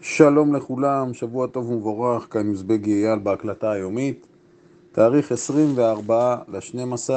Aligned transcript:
שלום 0.00 0.54
לכולם, 0.54 1.14
שבוע 1.14 1.46
טוב 1.46 1.70
ומבורך, 1.70 2.26
כאן 2.30 2.46
יוזבגי 2.46 3.06
אייל 3.06 3.18
בהקלטה 3.18 3.70
היומית, 3.70 4.26
תאריך 4.92 5.32
24 5.32 6.36
ל-12, 6.48 7.10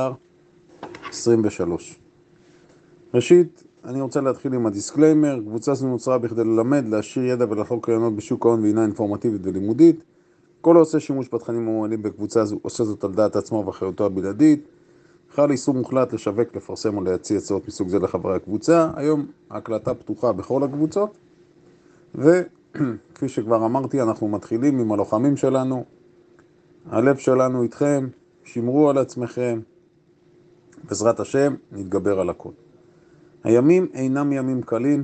23. 1.09 1.99
ראשית, 3.13 3.63
אני 3.85 4.01
רוצה 4.01 4.21
להתחיל 4.21 4.53
עם 4.53 4.65
ה 4.65 4.72
disclaimer, 4.72 5.39
קבוצה 5.39 5.73
זו 5.73 5.87
נוצרה 5.87 6.17
בכדי 6.17 6.43
ללמד, 6.43 6.85
להשאיר 6.87 7.25
ידע 7.25 7.45
ולחלוק 7.49 7.89
רעיונות 7.89 8.15
בשוק 8.15 8.45
ההון 8.45 8.61
והינה 8.61 8.83
אינפורמטיבית 8.83 9.41
ולימודית. 9.43 10.03
כל 10.61 10.75
העושה 10.75 10.99
שימוש 10.99 11.29
בתכנים 11.33 11.67
המועלים 11.67 12.01
בקבוצה 12.01 12.45
זו 12.45 12.59
עושה 12.61 12.83
זאת 12.83 13.03
על 13.03 13.11
דעת 13.11 13.35
עצמו 13.35 13.63
ואחריותו 13.65 14.05
הבלעדית. 14.05 14.67
חל 15.35 15.51
איסור 15.51 15.75
מוחלט 15.75 16.13
לשווק, 16.13 16.55
לפרסם 16.55 16.97
או 16.97 17.03
להציע 17.03 17.37
הצעות 17.37 17.67
מסוג 17.67 17.87
זה 17.87 17.99
לחברי 17.99 18.35
הקבוצה. 18.35 18.91
היום 18.95 19.25
ההקלטה 19.49 19.93
פתוחה 19.93 20.31
בכל 20.31 20.63
הקבוצות, 20.63 21.17
וכפי 23.11 23.29
שכבר 23.29 23.65
אמרתי, 23.65 24.01
אנחנו 24.01 24.27
מתחילים 24.27 24.79
עם 24.79 24.91
הלוחמים 24.91 25.37
שלנו. 25.37 25.85
הלב 26.85 27.17
שלנו 27.17 27.63
איתכם, 27.63 28.07
שמרו 28.43 28.89
על 28.89 28.97
עצמכם, 28.97 29.59
בעזרת 30.83 31.19
השם 31.19 31.55
נתגבר 31.71 32.19
על 32.19 32.29
הכל. 32.29 32.51
הימים 33.43 33.87
אינם 33.93 34.31
ימים 34.31 34.61
קלים, 34.61 35.03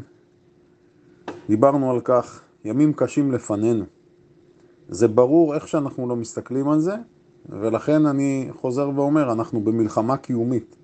דיברנו 1.47 1.91
על 1.91 2.01
כך, 2.03 2.41
ימים 2.65 2.93
קשים 2.93 3.31
לפנינו. 3.31 3.85
זה 4.89 5.07
ברור 5.07 5.55
איך 5.55 5.67
שאנחנו 5.67 6.07
לא 6.09 6.15
מסתכלים 6.15 6.69
על 6.69 6.79
זה, 6.79 6.95
ולכן 7.49 8.05
אני 8.05 8.49
חוזר 8.53 8.89
ואומר, 8.95 9.31
אנחנו 9.31 9.61
במלחמה 9.61 10.17
קיומית. 10.17 10.75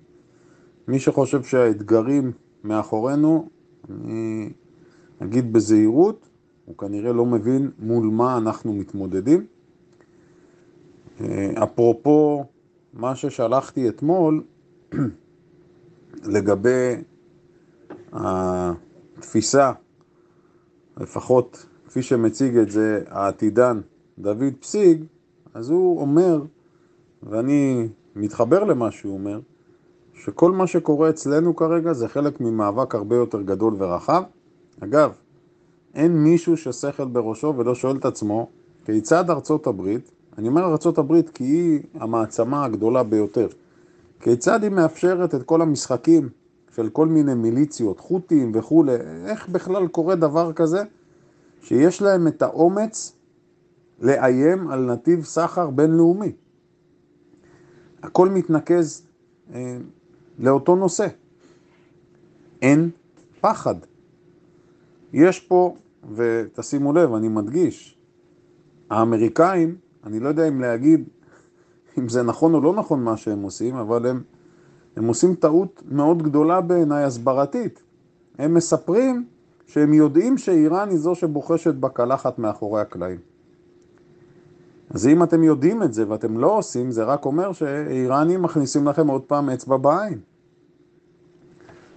מי 0.88 0.98
שחושב 0.98 1.42
שהאתגרים 1.42 2.32
מאחורינו, 2.64 3.48
אני 3.90 4.52
אגיד 5.22 5.52
בזהירות, 5.52 6.28
הוא 6.64 6.76
כנראה 6.76 7.12
לא 7.12 7.26
מבין 7.26 7.70
מול 7.78 8.06
מה 8.06 8.36
אנחנו 8.36 8.72
מתמודדים. 8.72 9.46
אפרופו 11.62 12.44
מה 12.94 13.16
ששלחתי 13.16 13.88
אתמול 13.88 14.42
לגבי 16.34 16.94
התפיסה, 18.12 19.72
לפחות 20.96 21.66
כפי 21.86 22.02
שמציג 22.02 22.56
את 22.56 22.70
זה 22.70 23.02
העתידן 23.08 23.80
דוד 24.18 24.54
פסיג, 24.60 25.04
אז 25.54 25.70
הוא 25.70 26.00
אומר, 26.00 26.42
ואני 27.22 27.88
מתחבר 28.16 28.64
למה 28.64 28.90
שהוא 28.90 29.14
אומר, 29.14 29.40
שכל 30.14 30.52
מה 30.52 30.66
שקורה 30.66 31.10
אצלנו 31.10 31.56
כרגע 31.56 31.92
זה 31.92 32.08
חלק 32.08 32.40
ממאבק 32.40 32.94
הרבה 32.94 33.16
יותר 33.16 33.42
גדול 33.42 33.74
ורחב. 33.78 34.22
אגב, 34.80 35.12
אין 35.94 36.24
מישהו 36.24 36.56
ששכל 36.56 37.04
בראשו 37.04 37.54
ולא 37.56 37.74
שואל 37.74 37.96
את 37.96 38.04
עצמו 38.04 38.48
כיצד 38.84 39.30
ארצות 39.30 39.66
הברית, 39.66 40.10
אני 40.38 40.48
אומר 40.48 40.64
ארצות 40.64 40.98
הברית 40.98 41.30
כי 41.30 41.44
היא 41.44 41.80
המעצמה 41.94 42.64
הגדולה 42.64 43.02
ביותר, 43.02 43.48
כיצד 44.20 44.62
היא 44.62 44.70
מאפשרת 44.70 45.34
את 45.34 45.42
כל 45.42 45.62
המשחקים 45.62 46.28
של 46.76 46.88
כל 46.88 47.08
מיני 47.08 47.34
מיליציות, 47.34 48.00
חותים 48.00 48.52
וכולי, 48.54 48.96
איך 49.26 49.48
בכלל 49.48 49.88
קורה 49.88 50.14
דבר 50.14 50.52
כזה 50.52 50.82
שיש 51.62 52.02
להם 52.02 52.26
את 52.26 52.42
האומץ 52.42 53.16
לאיים 54.00 54.68
על 54.70 54.92
נתיב 54.92 55.24
סחר 55.24 55.70
בינלאומי. 55.70 56.32
הכל 58.02 58.28
מתנקז 58.28 59.02
אה, 59.54 59.76
לאותו 60.38 60.76
נושא. 60.76 61.06
אין 62.62 62.90
פחד. 63.40 63.74
יש 65.12 65.40
פה, 65.40 65.76
ותשימו 66.14 66.92
לב, 66.92 67.14
אני 67.14 67.28
מדגיש, 67.28 67.98
האמריקאים, 68.90 69.76
אני 70.04 70.20
לא 70.20 70.28
יודע 70.28 70.48
אם 70.48 70.60
להגיד 70.60 71.08
אם 71.98 72.08
זה 72.08 72.22
נכון 72.22 72.54
או 72.54 72.60
לא 72.60 72.74
נכון 72.74 73.04
מה 73.04 73.16
שהם 73.16 73.42
עושים, 73.42 73.76
אבל 73.76 74.06
הם, 74.06 74.22
הם 74.96 75.06
עושים 75.06 75.34
טעות 75.34 75.82
מאוד 75.90 76.22
גדולה 76.22 76.60
בעיניי 76.60 77.04
הסברתית. 77.04 77.82
הם 78.38 78.54
מספרים 78.54 79.26
שהם 79.66 79.94
יודעים 79.94 80.38
שאיראן 80.38 80.88
היא 80.88 80.98
זו 80.98 81.14
שבוחשת 81.14 81.74
בקלחת 81.74 82.38
מאחורי 82.38 82.80
הקלעים. 82.80 83.18
אז 84.90 85.06
אם 85.06 85.22
אתם 85.22 85.42
יודעים 85.42 85.82
את 85.82 85.94
זה 85.94 86.04
ואתם 86.08 86.38
לא 86.38 86.58
עושים, 86.58 86.90
זה 86.90 87.04
רק 87.04 87.24
אומר 87.24 87.52
שאיראנים 87.52 88.42
מכניסים 88.42 88.88
לכם 88.88 89.08
עוד 89.08 89.22
פעם 89.22 89.50
אצבע 89.50 89.76
בעין. 89.76 90.18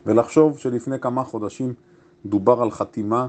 ולחשוב 0.06 0.58
שלפני 0.58 1.00
כמה 1.00 1.24
חודשים 1.24 1.74
דובר 2.26 2.62
על 2.62 2.72
חתימה 2.72 3.28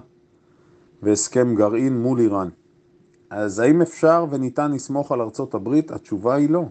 והסכם 1.02 1.54
גרעין 1.54 2.02
מול 2.02 2.20
איראן. 2.20 2.48
אז 3.30 3.58
האם 3.58 3.82
אפשר 3.82 4.26
וניתן 4.30 4.72
לסמוך 4.72 5.12
על 5.12 5.20
ארצות 5.20 5.54
הברית? 5.54 5.90
התשובה 5.90 6.34
היא 6.34 6.50
לא. 6.50 6.64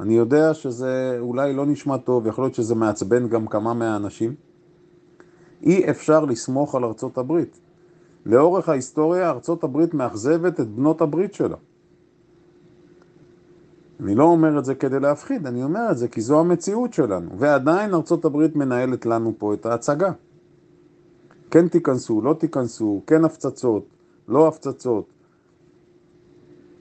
אני 0.00 0.14
יודע 0.14 0.54
שזה 0.54 1.16
אולי 1.20 1.52
לא 1.52 1.66
נשמע 1.66 1.96
טוב, 1.96 2.26
יכול 2.26 2.44
להיות 2.44 2.54
שזה 2.54 2.74
מעצבן 2.74 3.28
גם 3.28 3.46
כמה 3.46 3.74
מהאנשים. 3.74 4.34
אי 5.62 5.90
אפשר 5.90 6.24
לסמוך 6.24 6.74
על 6.74 6.84
ארצות 6.84 7.18
הברית. 7.18 7.58
לאורך 8.26 8.68
ההיסטוריה 8.68 9.30
ארצות 9.30 9.64
הברית 9.64 9.94
מאכזבת 9.94 10.60
את 10.60 10.68
בנות 10.68 11.00
הברית 11.00 11.34
שלה. 11.34 11.56
אני 14.00 14.14
לא 14.14 14.24
אומר 14.24 14.58
את 14.58 14.64
זה 14.64 14.74
כדי 14.74 15.00
להפחיד, 15.00 15.46
אני 15.46 15.62
אומר 15.62 15.90
את 15.90 15.98
זה 15.98 16.08
כי 16.08 16.20
זו 16.20 16.40
המציאות 16.40 16.92
שלנו, 16.92 17.30
ועדיין 17.38 17.94
ארצות 17.94 18.24
הברית 18.24 18.56
מנהלת 18.56 19.06
לנו 19.06 19.34
פה 19.38 19.54
את 19.54 19.66
ההצגה. 19.66 20.12
כן 21.50 21.68
תיכנסו, 21.68 22.20
לא 22.22 22.34
תיכנסו, 22.34 23.02
כן 23.06 23.24
הפצצות, 23.24 23.86
לא 24.28 24.48
הפצצות, 24.48 25.04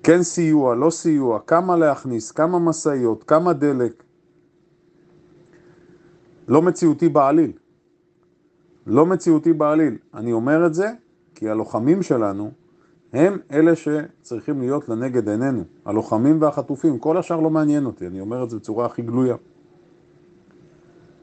כן 0.04 0.24
סיוע, 0.24 0.76
לא 0.76 0.90
סיוע, 0.90 1.40
כמה 1.40 1.78
להכניס, 1.78 2.32
כמה 2.32 2.60
מסעיות, 2.60 3.24
כמה 3.24 3.54
דלק. 3.54 4.04
לא 6.48 6.62
מציאותי 6.62 7.10
בעליל. 7.10 7.52
לא 8.88 9.06
מציאותי 9.06 9.54
בעליל. 9.54 9.98
אני 10.14 10.34
אומר 10.34 10.66
את 10.66 10.74
זה 10.74 10.92
כי 11.36 11.50
הלוחמים 11.50 12.04
שלנו 12.04 12.52
הם 13.14 13.38
אלה 13.52 13.74
שצריכים 13.76 14.60
להיות 14.60 14.90
לנגד 14.90 15.30
עינינו, 15.30 15.64
הלוחמים 15.86 16.42
והחטופים, 16.42 17.00
כל 17.00 17.18
השאר 17.18 17.40
לא 17.40 17.50
מעניין 17.50 17.86
אותי, 17.86 18.08
אני 18.08 18.20
אומר 18.22 18.44
את 18.44 18.50
זה 18.50 18.58
בצורה 18.58 18.86
הכי 18.86 19.02
גלויה. 19.02 19.36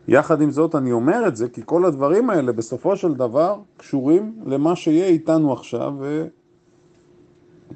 יחד 0.09 0.42
עם 0.42 0.50
זאת 0.50 0.75
אני 0.75 0.92
אומר 0.92 1.28
את 1.28 1.37
זה 1.37 1.48
כי 1.48 1.62
כל 1.65 1.84
הדברים 1.84 2.31
האלה 2.31 2.53
בסופו 2.53 2.97
של 2.97 3.15
דבר 3.15 3.60
קשורים 3.76 4.38
למה 4.47 4.76
שיהיה 4.76 5.06
איתנו 5.06 5.53
עכשיו 5.53 5.94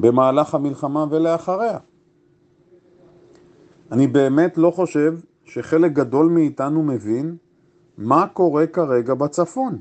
במהלך 0.01 0.55
המלחמה 0.55 1.07
ולאחריה. 1.11 1.79
אני 3.93 4.07
באמת 4.07 4.59
לא 4.59 4.71
חושב 4.71 5.19
שחלק 5.45 5.93
גדול 5.93 6.27
מאיתנו 6.27 6.83
מבין 6.83 7.37
מה 7.99 8.27
קורה 8.33 8.67
כרגע 8.67 9.15
בצפון. 9.15 9.79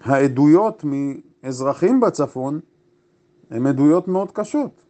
העדויות 0.00 0.84
מאזרחים 0.84 2.00
בצפון 2.00 2.60
הן 3.50 3.66
עדויות 3.66 4.08
מאוד 4.08 4.32
קשות. 4.32 4.82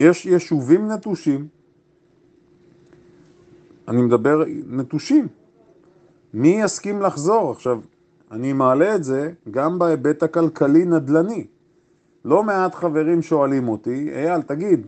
יש 0.00 0.26
יישובים 0.26 0.92
נטושים, 0.92 1.48
אני 3.88 4.02
מדבר 4.02 4.44
נטושים. 4.66 5.28
מי 6.34 6.48
יסכים 6.48 7.02
לחזור? 7.02 7.50
עכשיו, 7.50 7.80
אני 8.30 8.52
מעלה 8.52 8.94
את 8.94 9.04
זה 9.04 9.32
גם 9.50 9.78
בהיבט 9.78 10.22
הכלכלי-נדל"ני. 10.22 11.46
לא 12.24 12.42
מעט 12.42 12.74
חברים 12.74 13.22
שואלים 13.22 13.68
אותי, 13.68 14.10
אייל, 14.12 14.42
תגיד, 14.42 14.86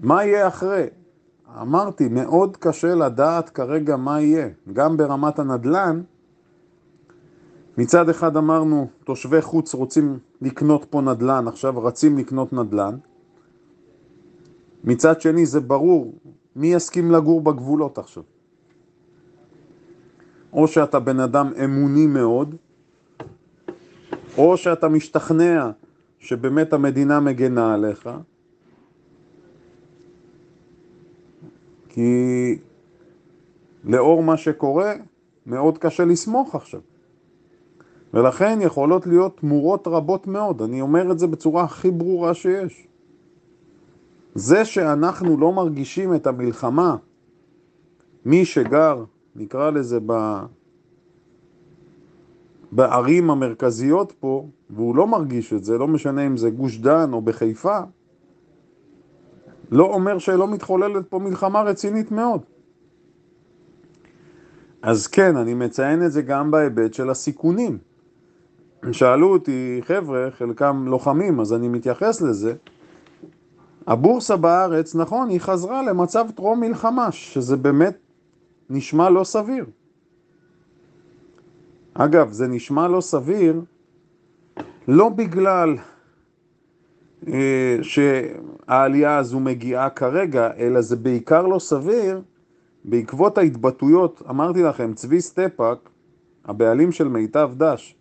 מה 0.00 0.24
יהיה 0.24 0.48
אחרי? 0.48 0.86
אמרתי, 1.60 2.08
מאוד 2.08 2.56
קשה 2.56 2.94
לדעת 2.94 3.50
כרגע 3.50 3.96
מה 3.96 4.20
יהיה. 4.20 4.48
גם 4.72 4.96
ברמת 4.96 5.38
הנדל"ן, 5.38 6.02
מצד 7.78 8.08
אחד 8.08 8.36
אמרנו, 8.36 8.88
תושבי 9.04 9.42
חוץ 9.42 9.74
רוצים 9.74 10.18
לקנות 10.42 10.86
פה 10.90 11.00
נדל"ן, 11.00 11.48
עכשיו 11.48 11.84
רצים 11.84 12.18
לקנות 12.18 12.52
נדל"ן. 12.52 12.96
מצד 14.84 15.20
שני, 15.20 15.46
זה 15.46 15.60
ברור, 15.60 16.12
מי 16.58 16.66
יסכים 16.66 17.10
לגור 17.10 17.40
בגבולות 17.40 17.98
עכשיו? 17.98 18.22
או 20.52 20.68
שאתה 20.68 21.00
בן 21.00 21.20
אדם 21.20 21.52
אמוני 21.64 22.06
מאוד, 22.06 22.54
או 24.38 24.56
שאתה 24.56 24.88
משתכנע 24.88 25.70
שבאמת 26.18 26.72
המדינה 26.72 27.20
מגנה 27.20 27.74
עליך, 27.74 28.10
כי 31.88 32.58
לאור 33.84 34.22
מה 34.22 34.36
שקורה, 34.36 34.94
מאוד 35.46 35.78
קשה 35.78 36.04
לסמוך 36.04 36.54
עכשיו. 36.54 36.80
ולכן 38.14 38.58
יכולות 38.62 39.06
להיות 39.06 39.36
תמורות 39.36 39.88
רבות 39.88 40.26
מאוד, 40.26 40.62
אני 40.62 40.80
אומר 40.80 41.12
את 41.12 41.18
זה 41.18 41.26
בצורה 41.26 41.64
הכי 41.64 41.90
ברורה 41.90 42.34
שיש. 42.34 42.87
זה 44.34 44.64
שאנחנו 44.64 45.36
לא 45.36 45.52
מרגישים 45.52 46.14
את 46.14 46.26
המלחמה, 46.26 46.96
מי 48.24 48.44
שגר, 48.44 49.04
נקרא 49.36 49.70
לזה 49.70 49.98
בערים 52.72 53.30
המרכזיות 53.30 54.12
פה, 54.20 54.46
והוא 54.70 54.96
לא 54.96 55.06
מרגיש 55.06 55.52
את 55.52 55.64
זה, 55.64 55.78
לא 55.78 55.88
משנה 55.88 56.26
אם 56.26 56.36
זה 56.36 56.50
גוש 56.50 56.78
דן 56.78 57.12
או 57.12 57.22
בחיפה, 57.22 57.78
לא 59.70 59.84
אומר 59.84 60.18
שלא 60.18 60.48
מתחוללת 60.48 61.08
פה 61.08 61.18
מלחמה 61.18 61.62
רצינית 61.62 62.10
מאוד. 62.10 62.40
אז 64.82 65.06
כן, 65.06 65.36
אני 65.36 65.54
מציין 65.54 66.04
את 66.04 66.12
זה 66.12 66.22
גם 66.22 66.50
בהיבט 66.50 66.94
של 66.94 67.10
הסיכונים. 67.10 67.78
שאלו 68.92 69.32
אותי, 69.32 69.80
חבר'ה, 69.84 70.28
חלקם 70.30 70.84
לוחמים, 70.86 71.40
אז 71.40 71.52
אני 71.52 71.68
מתייחס 71.68 72.20
לזה. 72.20 72.54
הבורסה 73.88 74.36
בארץ, 74.36 74.94
נכון, 74.94 75.28
היא 75.28 75.40
חזרה 75.40 75.82
למצב 75.82 76.26
טרום 76.34 76.60
מלחמה, 76.60 77.12
שזה 77.12 77.56
באמת 77.56 77.96
נשמע 78.70 79.10
לא 79.10 79.24
סביר. 79.24 79.66
אגב, 81.94 82.32
זה 82.32 82.48
נשמע 82.48 82.88
לא 82.88 83.00
סביר 83.00 83.60
לא 84.88 85.08
בגלל 85.08 85.76
אה, 87.28 87.78
שהעלייה 87.82 89.16
הזו 89.16 89.40
מגיעה 89.40 89.90
כרגע, 89.90 90.50
אלא 90.58 90.80
זה 90.80 90.96
בעיקר 90.96 91.46
לא 91.46 91.58
סביר 91.58 92.22
בעקבות 92.84 93.38
ההתבטאויות, 93.38 94.22
אמרתי 94.30 94.62
לכם, 94.62 94.94
צבי 94.94 95.20
סטפאק, 95.20 95.88
הבעלים 96.44 96.92
של 96.92 97.08
מיטב 97.08 97.50
דש, 97.56 97.96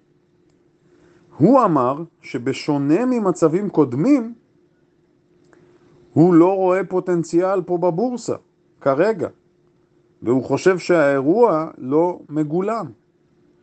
הוא 1.37 1.63
אמר 1.63 2.03
שבשונה 2.21 3.05
ממצבים 3.05 3.69
קודמים, 3.69 4.33
הוא 6.17 6.33
לא 6.33 6.55
רואה 6.55 6.83
פוטנציאל 6.83 7.61
פה 7.61 7.77
בבורסה, 7.77 8.35
כרגע, 8.81 9.27
והוא 10.21 10.43
חושב 10.43 10.77
שהאירוע 10.79 11.67
לא 11.77 12.19
מגולם. 12.29 12.85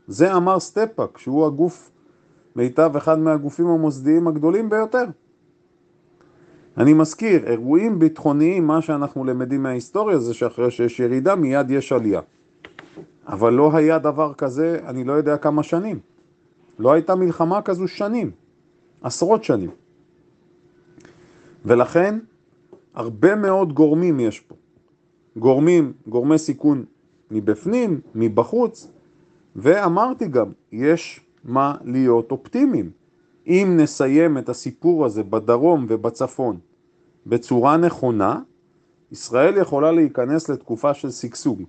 זה 0.06 0.37
אמר 0.37 0.61
סטפאק, 0.61 1.19
שהוא 1.19 1.47
הגוף, 1.47 1.91
מיטב 2.56 2.97
אחד 2.97 3.19
מהגופים 3.19 3.67
המוסדיים 3.67 4.29
הגדולים 4.29 4.71
ביותר. 4.71 5.05
אני 6.77 6.93
מזכיר, 6.93 7.47
אירועים 7.47 7.99
ביטחוניים, 7.99 8.67
מה 8.67 8.83
שאנחנו 8.83 9.25
למדים 9.25 9.62
מההיסטוריה 9.62 10.19
זה 10.19 10.35
שאחרי 10.35 10.71
שיש 10.71 11.01
ירידה 11.01 11.35
מיד 11.35 11.71
יש 11.71 11.93
עלייה. 11.93 12.21
אבל 13.27 13.53
לא 13.53 13.77
היה 13.77 13.99
דבר 13.99 14.35
כזה, 14.35 14.81
אני 14.87 15.05
לא 15.05 15.12
יודע 15.12 15.37
כמה 15.37 15.62
שנים. 15.62 15.99
לא 16.79 16.93
הייתה 16.93 17.15
מלחמה 17.15 17.62
כזו 17.62 17.89
שנים, 17.89 18.31
עשרות 19.03 19.45
שנים. 19.45 19.71
ולכן, 21.65 22.19
הרבה 22.94 23.35
מאוד 23.35 23.73
גורמים 23.73 24.20
יש 24.20 24.41
פה. 24.41 24.55
גורמים, 25.37 25.93
גורמי 26.08 26.38
סיכון 26.38 26.85
מבפנים, 27.31 28.00
מבחוץ, 28.14 28.88
ואמרתי 29.56 30.29
גם, 30.29 30.52
יש 30.73 31.20
מה 31.44 31.75
להיות 31.85 32.31
אופטימיים. 32.31 32.91
אם 33.46 33.75
נסיים 33.76 34.38
את 34.38 34.49
הסיפור 34.49 35.05
הזה 35.05 35.23
בדרום 35.23 35.87
ובצפון 35.88 36.58
בצורה 37.26 37.76
נכונה, 37.76 38.41
ישראל 39.12 39.56
יכולה 39.56 39.93
להיכנס 39.93 40.49
לתקופה 40.49 40.94
של 40.94 41.11
שגשוג. 41.11 41.62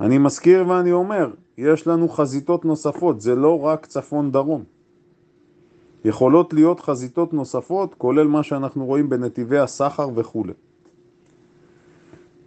אני 0.00 0.18
מזכיר 0.18 0.68
ואני 0.68 0.92
אומר, 0.92 1.30
יש 1.58 1.86
לנו 1.86 2.08
חזיתות 2.08 2.64
נוספות, 2.64 3.20
זה 3.20 3.34
לא 3.34 3.60
רק 3.60 3.86
צפון-דרום. 3.86 4.64
יכולות 6.04 6.52
להיות 6.52 6.80
חזיתות 6.80 7.32
נוספות, 7.32 7.94
כולל 7.94 8.26
מה 8.26 8.42
שאנחנו 8.42 8.86
רואים 8.86 9.08
בנתיבי 9.08 9.58
הסחר 9.58 10.08
וכו'. 10.14 10.44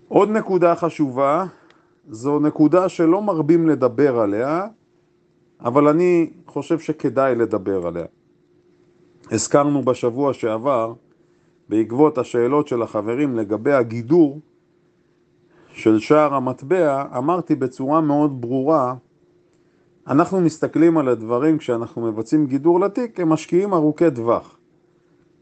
עוד 0.07 0.29
נקודה 0.29 0.75
חשובה, 0.75 1.45
זו 2.09 2.39
נקודה 2.39 2.89
שלא 2.89 3.21
מרבים 3.21 3.69
לדבר 3.69 4.19
עליה, 4.19 4.67
אבל 5.61 5.87
אני 5.87 6.29
חושב 6.47 6.79
שכדאי 6.79 7.35
לדבר 7.35 7.87
עליה. 7.87 8.05
הזכרנו 9.31 9.81
בשבוע 9.81 10.33
שעבר, 10.33 10.93
בעקבות 11.69 12.17
השאלות 12.17 12.67
של 12.67 12.81
החברים 12.81 13.35
לגבי 13.35 13.73
הגידור 13.73 14.39
של 15.73 15.99
שער 15.99 16.33
המטבע, 16.33 17.05
אמרתי 17.17 17.55
בצורה 17.55 18.01
מאוד 18.01 18.41
ברורה, 18.41 18.95
אנחנו 20.07 20.41
מסתכלים 20.41 20.97
על 20.97 21.07
הדברים 21.07 21.57
כשאנחנו 21.57 22.01
מבצעים 22.01 22.45
גידור 22.45 22.79
לתיק 22.79 23.17
כמשקיעים 23.17 23.73
ארוכי 23.73 24.11
טווח. 24.11 24.57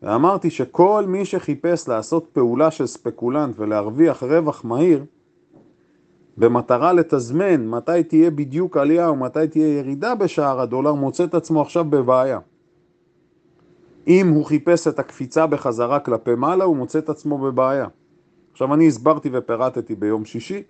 ואמרתי 0.01 0.49
שכל 0.49 1.03
מי 1.07 1.25
שחיפש 1.25 1.87
לעשות 1.87 2.27
פעולה 2.33 2.71
של 2.71 2.85
ספקולנט 2.85 3.59
ולהרוויח 3.59 4.23
רווח 4.23 4.65
מהיר, 4.65 5.05
במטרה 6.37 6.93
לתזמן 6.93 7.67
מתי 7.67 8.03
תהיה 8.03 8.31
בדיוק 8.31 8.77
עלייה 8.77 9.07
או 9.07 9.15
מתי 9.15 9.47
תהיה 9.47 9.77
ירידה 9.77 10.15
בשער 10.15 10.61
הדולר, 10.61 10.93
מוצא 10.93 11.23
את 11.23 11.33
עצמו 11.35 11.61
עכשיו 11.61 11.85
בבעיה. 11.85 12.39
אם 14.07 14.29
הוא 14.29 14.45
חיפש 14.45 14.87
את 14.87 14.99
הקפיצה 14.99 15.47
בחזרה 15.47 15.99
כלפי 15.99 16.35
מעלה, 16.35 16.63
הוא 16.63 16.77
מוצא 16.77 16.99
את 16.99 17.09
עצמו 17.09 17.37
בבעיה. 17.37 17.87
עכשיו 18.51 18.73
אני 18.73 18.87
הסברתי 18.87 19.29
ופירטתי 19.33 19.95
ביום 19.95 20.25
שישי, 20.25 20.63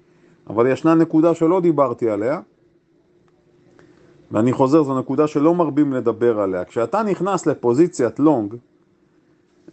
אבל 0.48 0.68
ישנה 0.68 0.96
נקודה 0.96 1.34
שלא 1.34 1.62
דיברתי 1.62 2.10
עליה, 2.10 2.40
ואני 4.36 4.54
חוזר, 4.54 4.84
זו 4.84 5.00
נקודה 5.00 5.28
שלא 5.28 5.56
מרבים 5.56 5.94
לדבר 5.94 6.40
עליה. 6.40 6.66
כשאתה 6.66 7.04
נכנס 7.04 7.46
לפוזיציית 7.46 8.20
לונג 8.20 8.56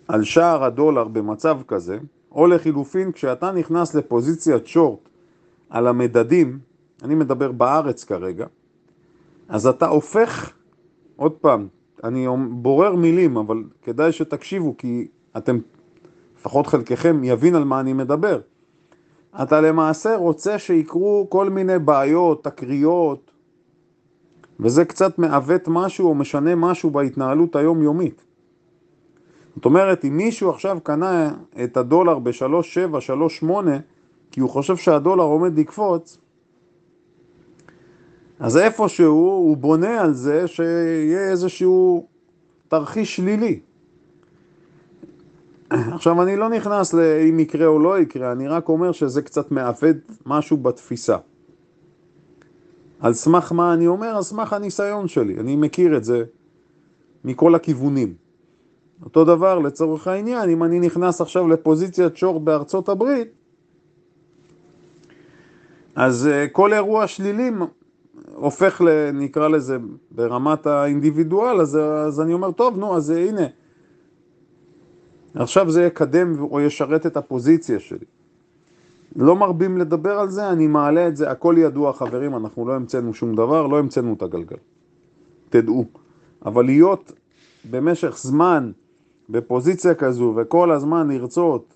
על 0.08 0.24
שער 0.24 0.64
הדולר 0.64 1.04
במצב 1.04 1.58
כזה, 1.68 1.98
או 2.32 2.46
לחילופין, 2.46 3.12
כשאתה 3.12 3.52
נכנס 3.52 3.94
לפוזיציית 3.94 4.66
שורט 4.66 5.08
על 5.70 5.86
המדדים, 5.86 6.58
אני 7.02 7.14
מדבר 7.14 7.52
בארץ 7.52 8.04
כרגע, 8.04 8.46
אז 9.48 9.66
אתה 9.66 9.88
הופך, 9.88 10.52
עוד 11.16 11.32
פעם, 11.32 11.66
אני 12.04 12.26
בורר 12.50 12.94
מילים, 12.94 13.36
אבל 13.36 13.62
כדאי 13.82 14.12
שתקשיבו, 14.12 14.74
כי 14.78 15.08
אתם, 15.36 15.58
לפחות 16.38 16.66
חלקכם, 16.66 17.24
יבין 17.24 17.54
על 17.54 17.64
מה 17.64 17.80
אני 17.80 17.92
מדבר. 17.92 18.40
אתה 19.42 19.60
למעשה 19.60 20.16
רוצה 20.16 20.58
שיקרו 20.58 21.26
כל 21.28 21.50
מיני 21.50 21.78
בעיות, 21.78 22.44
תקריות, 22.44 23.31
וזה 24.60 24.84
קצת 24.84 25.18
מעוות 25.18 25.62
משהו 25.66 26.08
או 26.08 26.14
משנה 26.14 26.54
משהו 26.54 26.90
בהתנהלות 26.90 27.56
היומיומית. 27.56 28.22
זאת 29.56 29.64
אומרת, 29.64 30.04
אם 30.04 30.16
מישהו 30.16 30.50
עכשיו 30.50 30.78
קנה 30.82 31.30
את 31.64 31.76
הדולר 31.76 32.18
ב-3.7, 32.18 33.44
3.8, 33.44 33.46
כי 34.30 34.40
הוא 34.40 34.50
חושב 34.50 34.76
שהדולר 34.76 35.24
עומד 35.24 35.58
לקפוץ, 35.58 36.18
אז 38.40 38.56
איפשהו 38.56 39.14
הוא 39.16 39.56
בונה 39.56 40.00
על 40.00 40.14
זה 40.14 40.46
שיהיה 40.46 41.30
איזשהו 41.30 42.06
תרחיש 42.68 43.16
שלילי. 43.16 43.60
עכשיו, 45.70 46.22
אני 46.22 46.36
לא 46.36 46.48
נכנס 46.48 46.92
לאם 46.92 47.40
יקרה 47.40 47.66
או 47.66 47.78
לא 47.78 47.98
יקרה, 47.98 48.32
אני 48.32 48.48
רק 48.48 48.68
אומר 48.68 48.92
שזה 48.92 49.22
קצת 49.22 49.50
מעוות 49.50 49.96
משהו 50.26 50.56
בתפיסה. 50.56 51.16
על 53.02 53.12
סמך 53.12 53.52
מה 53.52 53.74
אני 53.74 53.86
אומר? 53.86 54.16
על 54.16 54.22
סמך 54.22 54.52
הניסיון 54.52 55.08
שלי. 55.08 55.40
אני 55.40 55.56
מכיר 55.56 55.96
את 55.96 56.04
זה 56.04 56.24
מכל 57.24 57.54
הכיוונים. 57.54 58.14
אותו 59.04 59.24
דבר 59.24 59.58
לצורך 59.58 60.06
העניין, 60.06 60.50
אם 60.50 60.64
אני 60.64 60.80
נכנס 60.80 61.20
עכשיו 61.20 61.48
לפוזיציית 61.48 62.16
שור 62.16 62.40
בארצות 62.40 62.88
הברית, 62.88 63.28
אז 65.94 66.26
אה, 66.26 66.48
כל 66.48 66.72
אירוע 66.72 67.06
שלילי 67.06 67.50
הופך, 68.34 68.80
ל, 68.80 69.10
נקרא 69.10 69.48
לזה, 69.48 69.76
ברמת 70.10 70.66
האינדיבידואל, 70.66 71.60
אז, 71.60 71.78
אז 72.06 72.20
אני 72.20 72.32
אומר, 72.32 72.52
טוב, 72.52 72.78
נו, 72.78 72.96
אז 72.96 73.10
הנה, 73.10 73.46
עכשיו 75.34 75.70
זה 75.70 75.84
יקדם 75.84 76.42
או 76.42 76.60
ישרת 76.60 77.06
את 77.06 77.16
הפוזיציה 77.16 77.80
שלי. 77.80 78.06
לא 79.16 79.36
מרבים 79.36 79.78
לדבר 79.78 80.18
על 80.18 80.30
זה, 80.30 80.50
אני 80.50 80.66
מעלה 80.66 81.08
את 81.08 81.16
זה, 81.16 81.30
הכל 81.30 81.54
ידוע 81.58 81.92
חברים, 81.92 82.36
אנחנו 82.36 82.68
לא 82.68 82.74
המצאנו 82.74 83.14
שום 83.14 83.34
דבר, 83.34 83.66
לא 83.66 83.78
המצאנו 83.78 84.12
את 84.12 84.22
הגלגל. 84.22 84.56
תדעו. 85.50 85.84
אבל 86.46 86.64
להיות 86.64 87.12
במשך 87.70 88.16
זמן 88.18 88.72
בפוזיציה 89.28 89.94
כזו 89.94 90.34
וכל 90.36 90.70
הזמן 90.70 91.08
לרצות 91.10 91.74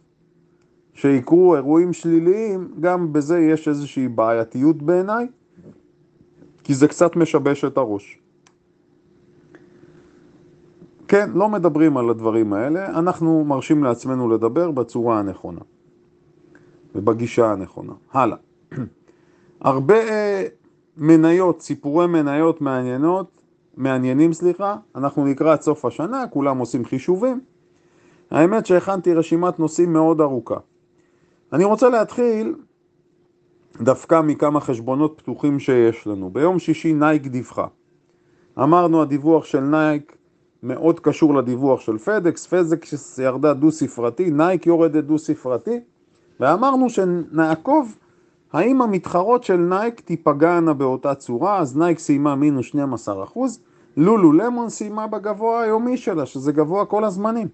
שיקרו 0.95 1.57
אירועים 1.57 1.93
שליליים, 1.93 2.69
גם 2.81 3.13
בזה 3.13 3.39
יש 3.39 3.69
איזושהי 3.69 4.09
בעייתיות 4.09 4.83
בעיניי, 4.83 5.27
כי 6.65 6.75
זה 6.75 6.89
קצת 6.89 7.17
משבש 7.17 7.65
את 7.65 7.77
הראש. 7.77 8.19
כן, 11.09 11.31
לא 11.35 11.49
מדברים 11.49 11.97
על 11.97 12.11
הדברים 12.11 12.53
האלה, 12.53 12.99
אנחנו 12.99 13.45
מרשים 13.45 13.85
לעצמנו 13.85 14.29
לדבר 14.29 14.71
בצורה 14.71 15.19
הנכונה. 15.19 15.61
ובגישה 16.97 17.53
הנכונה. 17.53 17.93
הלאה. 18.13 18.37
הרבה 19.61 19.95
אה, 19.95 20.47
מניות, 20.97 21.61
סיפורי 21.63 22.07
מניות 22.07 22.61
מעניינות, 22.61 23.41
מעניינים, 23.77 24.33
סליחה, 24.33 24.77
אנחנו 24.95 25.25
נקרא 25.25 25.57
סוף 25.57 25.85
השנה, 25.85 26.25
כולם 26.31 26.59
עושים 26.59 26.85
חישובים. 26.85 27.41
האמת 28.31 28.67
שהכנתי 28.67 29.15
רשימת 29.15 29.59
נושאים 29.59 29.93
מאוד 29.93 30.21
ארוכה. 30.21 30.57
אני 31.53 31.65
רוצה 31.65 31.89
להתחיל 31.89 32.55
דווקא 33.81 34.21
מכמה 34.21 34.61
חשבונות 34.61 35.15
פתוחים 35.17 35.59
שיש 35.59 36.07
לנו. 36.07 36.31
ביום 36.31 36.59
שישי 36.59 36.95
נייק 36.95 37.27
דיווחה. 37.27 37.67
אמרנו 38.59 39.03
הדיווח 39.03 39.45
של 39.45 39.61
נייק 39.61 40.17
מאוד 40.63 41.01
קשור 41.01 41.35
לדיווח 41.35 41.81
של 41.81 41.99
פדקס, 41.99 42.47
פדקס 42.47 43.19
ירדה 43.19 43.55
דו 43.55 43.71
ספרתי, 43.71 44.31
נייק 44.31 44.67
יורדת 44.67 45.05
דו 45.05 45.19
ספרתי, 45.19 45.81
ואמרנו 46.41 46.91
שנעקוב 46.91 47.99
האם 48.53 48.83
המתחרות 48.83 49.45
של 49.45 49.57
נייק 49.57 50.01
תיפגענה 50.01 50.73
באותה 50.73 51.15
צורה, 51.15 51.59
אז 51.59 51.77
נייק 51.77 51.99
סיימה 51.99 52.35
מינוס 52.35 52.67
12 52.67 53.25
אחוז, 53.25 53.61
לולו 53.97 54.33
למון 54.33 54.69
סיימה 54.69 55.07
בגבוה 55.07 55.63
היומי 55.63 55.97
שלה, 55.97 56.27
שזה 56.27 56.53
גבוה 56.53 56.85
כל 56.85 57.05
הזמנים. 57.05 57.49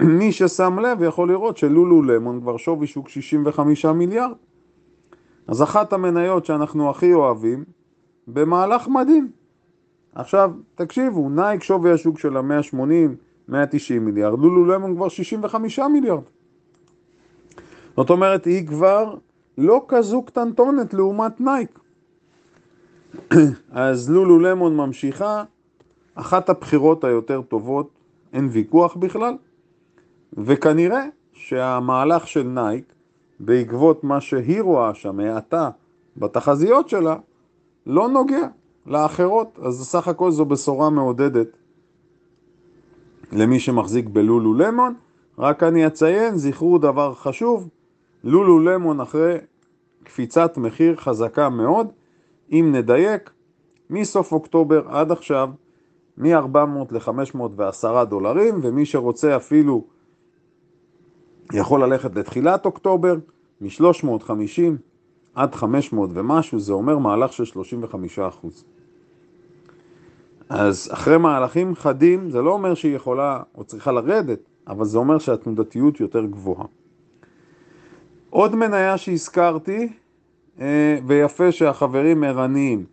מי 0.00 0.32
ששם 0.32 0.78
לב 0.78 1.02
יכול 1.02 1.28
לראות 1.28 1.56
שלולו 1.56 2.02
למון 2.02 2.40
כבר 2.40 2.56
שווי 2.56 2.86
שוק 2.86 3.08
65 3.08 3.84
מיליארד. 3.84 4.36
אז 5.48 5.62
אחת 5.62 5.92
המניות 5.92 6.44
שאנחנו 6.44 6.90
הכי 6.90 7.12
אוהבים, 7.14 7.64
במהלך 8.28 8.88
מדהים. 8.88 9.30
עכשיו, 10.14 10.50
תקשיבו, 10.74 11.28
נייק 11.28 11.62
שווי 11.62 11.92
השוק 11.92 12.18
של 12.18 12.36
ה-180, 12.36 12.78
190 13.48 14.04
מיליארד, 14.04 14.38
לולו 14.38 14.64
למון 14.64 14.96
כבר 14.96 15.08
65 15.08 15.78
מיליארד. 15.78 16.22
זאת 17.98 18.10
אומרת, 18.10 18.44
היא 18.44 18.66
כבר 18.66 19.14
לא 19.58 19.84
כזו 19.88 20.22
קטנטונת 20.22 20.94
לעומת 20.94 21.40
נייק. 21.40 21.78
אז 23.72 24.10
לולו 24.10 24.38
למון 24.38 24.76
ממשיכה, 24.76 25.44
אחת 26.14 26.48
הבחירות 26.48 27.04
היותר 27.04 27.42
טובות, 27.42 27.90
אין 28.32 28.48
ויכוח 28.52 28.96
בכלל, 28.96 29.34
וכנראה 30.32 31.04
שהמהלך 31.32 32.28
של 32.28 32.42
נייק, 32.42 32.92
בעקבות 33.40 34.04
מה 34.04 34.20
שהיא 34.20 34.62
רואה 34.62 34.94
שם, 34.94 35.20
האטה 35.20 35.70
בתחזיות 36.16 36.88
שלה, 36.88 37.16
לא 37.86 38.08
נוגע 38.08 38.48
לאחרות, 38.86 39.58
אז 39.62 39.88
סך 39.88 40.08
הכל 40.08 40.30
זו 40.30 40.44
בשורה 40.44 40.90
מעודדת 40.90 41.48
למי 43.32 43.60
שמחזיק 43.60 44.08
בלולו 44.08 44.54
למון. 44.54 44.94
רק 45.38 45.62
אני 45.62 45.86
אציין, 45.86 46.36
זכרו 46.36 46.78
דבר 46.78 47.14
חשוב, 47.14 47.68
לולו 48.28 48.58
למון 48.58 49.00
אחרי 49.00 49.36
קפיצת 50.04 50.56
מחיר 50.56 50.96
חזקה 50.96 51.48
מאוד, 51.48 51.86
אם 52.52 52.72
נדייק, 52.74 53.30
מסוף 53.90 54.32
אוקטובר 54.32 54.88
עד 54.88 55.12
עכשיו, 55.12 55.50
מ-400 56.18 56.58
ל-510 56.90 58.04
דולרים, 58.04 58.60
ומי 58.62 58.86
שרוצה 58.86 59.36
אפילו 59.36 59.84
יכול 61.52 61.84
ללכת 61.84 62.16
לתחילת 62.16 62.66
אוקטובר, 62.66 63.16
מ-350 63.60 64.62
עד 65.34 65.54
500 65.54 66.10
ומשהו, 66.12 66.60
זה 66.60 66.72
אומר 66.72 66.98
מהלך 66.98 67.32
של 67.32 67.44
35 67.44 68.18
אחוז. 68.18 68.64
אז 70.48 70.88
אחרי 70.92 71.18
מהלכים 71.18 71.74
חדים, 71.74 72.30
זה 72.30 72.42
לא 72.42 72.52
אומר 72.52 72.74
שהיא 72.74 72.96
יכולה 72.96 73.42
או 73.54 73.64
צריכה 73.64 73.92
לרדת, 73.92 74.40
אבל 74.66 74.84
זה 74.84 74.98
אומר 74.98 75.18
שהתנודתיות 75.18 76.00
יותר 76.00 76.24
גבוהה. 76.24 76.66
עוד 78.30 78.54
מניה 78.54 78.98
שהזכרתי, 78.98 79.88
אה, 80.60 80.98
ויפה 81.06 81.52
שהחברים 81.52 82.24
ערניים, 82.24 82.84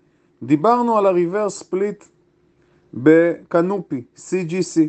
דיברנו 0.43 0.97
על 0.97 1.49
ספליט 1.49 2.05
בקנופי, 2.93 4.03
CGC. 4.15 4.81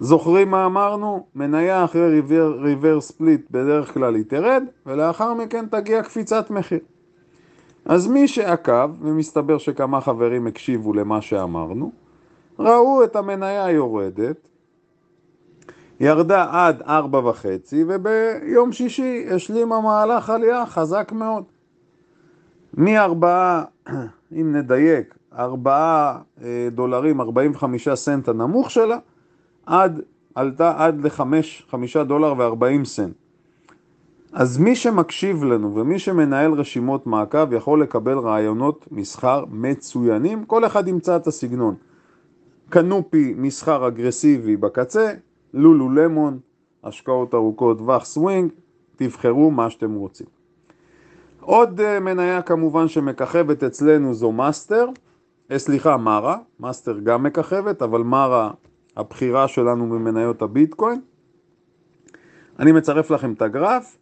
זוכרים 0.00 0.50
מה 0.50 0.66
אמרנו? 0.66 1.26
מניה 1.34 1.84
אחרי 1.84 2.08
ריבר, 2.08 2.58
ריבר 2.60 3.00
ספליט 3.00 3.50
בדרך 3.50 3.94
כלל 3.94 4.14
היא 4.14 4.24
תרד, 4.28 4.64
ולאחר 4.86 5.34
מכן 5.34 5.66
תגיע 5.66 6.02
קפיצת 6.02 6.50
מחיר. 6.50 6.78
אז 7.84 8.06
מי 8.06 8.28
שעקב, 8.28 8.90
ומסתבר 9.00 9.58
שכמה 9.58 10.00
חברים 10.00 10.46
הקשיבו 10.46 10.92
למה 10.92 11.22
שאמרנו, 11.22 11.92
ראו 12.58 13.04
את 13.04 13.16
המניה 13.16 13.70
יורדת, 13.70 14.48
ירדה 16.04 16.46
עד 16.50 16.82
ארבע 16.82 17.18
וחצי, 17.18 17.84
וביום 17.88 18.72
שישי 18.72 19.26
השלימה 19.30 19.80
מהלך 19.80 20.30
עלייה 20.30 20.66
חזק 20.66 21.12
מאוד. 21.12 21.44
מארבעה, 22.74 23.64
אם 24.40 24.56
נדייק, 24.56 25.14
ארבעה 25.38 26.18
אה, 26.42 26.68
דולרים, 26.72 27.20
ארבעים 27.20 27.50
וחמישה 27.50 27.96
סנט 27.96 28.28
הנמוך 28.28 28.70
שלה, 28.70 28.98
עד, 29.66 30.00
עלתה 30.34 30.74
עד 30.76 31.04
לחמש, 31.04 31.66
חמישה 31.70 32.04
דולר 32.04 32.34
וארבעים 32.38 32.84
סנט. 32.84 33.14
אז 34.32 34.58
מי 34.58 34.76
שמקשיב 34.76 35.44
לנו 35.44 35.74
ומי 35.74 35.98
שמנהל 35.98 36.52
רשימות 36.52 37.06
מעקב 37.06 37.52
יכול 37.52 37.82
לקבל 37.82 38.18
רעיונות 38.18 38.88
מסחר 38.90 39.44
מצוינים, 39.50 40.44
כל 40.44 40.66
אחד 40.66 40.88
ימצא 40.88 41.16
את 41.16 41.26
הסגנון. 41.26 41.74
Canopy 42.70 43.34
מסחר 43.36 43.88
אגרסיבי 43.88 44.56
בקצה, 44.56 45.12
לולו 45.54 45.90
למון, 45.90 46.38
השקעות 46.84 47.34
ארוכות 47.34 47.78
טווח 47.78 48.04
סווינג, 48.04 48.52
תבחרו 48.96 49.50
מה 49.50 49.70
שאתם 49.70 49.94
רוצים. 49.94 50.26
עוד 51.40 51.80
אה, 51.80 52.00
מניה 52.00 52.42
כמובן 52.42 52.88
שמככבת 52.88 53.62
אצלנו 53.62 54.14
זו 54.14 54.32
מאסטר, 54.32 54.88
אה, 55.50 55.58
סליחה, 55.58 55.96
MARA, 55.96 56.38
מאסטר 56.60 56.98
גם 56.98 57.22
מככבת, 57.22 57.82
אבל 57.82 58.02
MARA 58.02 58.50
הבחירה 58.96 59.48
שלנו 59.48 59.86
ממניות 59.86 60.42
הביטקוין. 60.42 61.00
אני 62.58 62.72
מצרף 62.72 63.10
לכם 63.10 63.32
את 63.32 63.42
הגרף, 63.42 63.98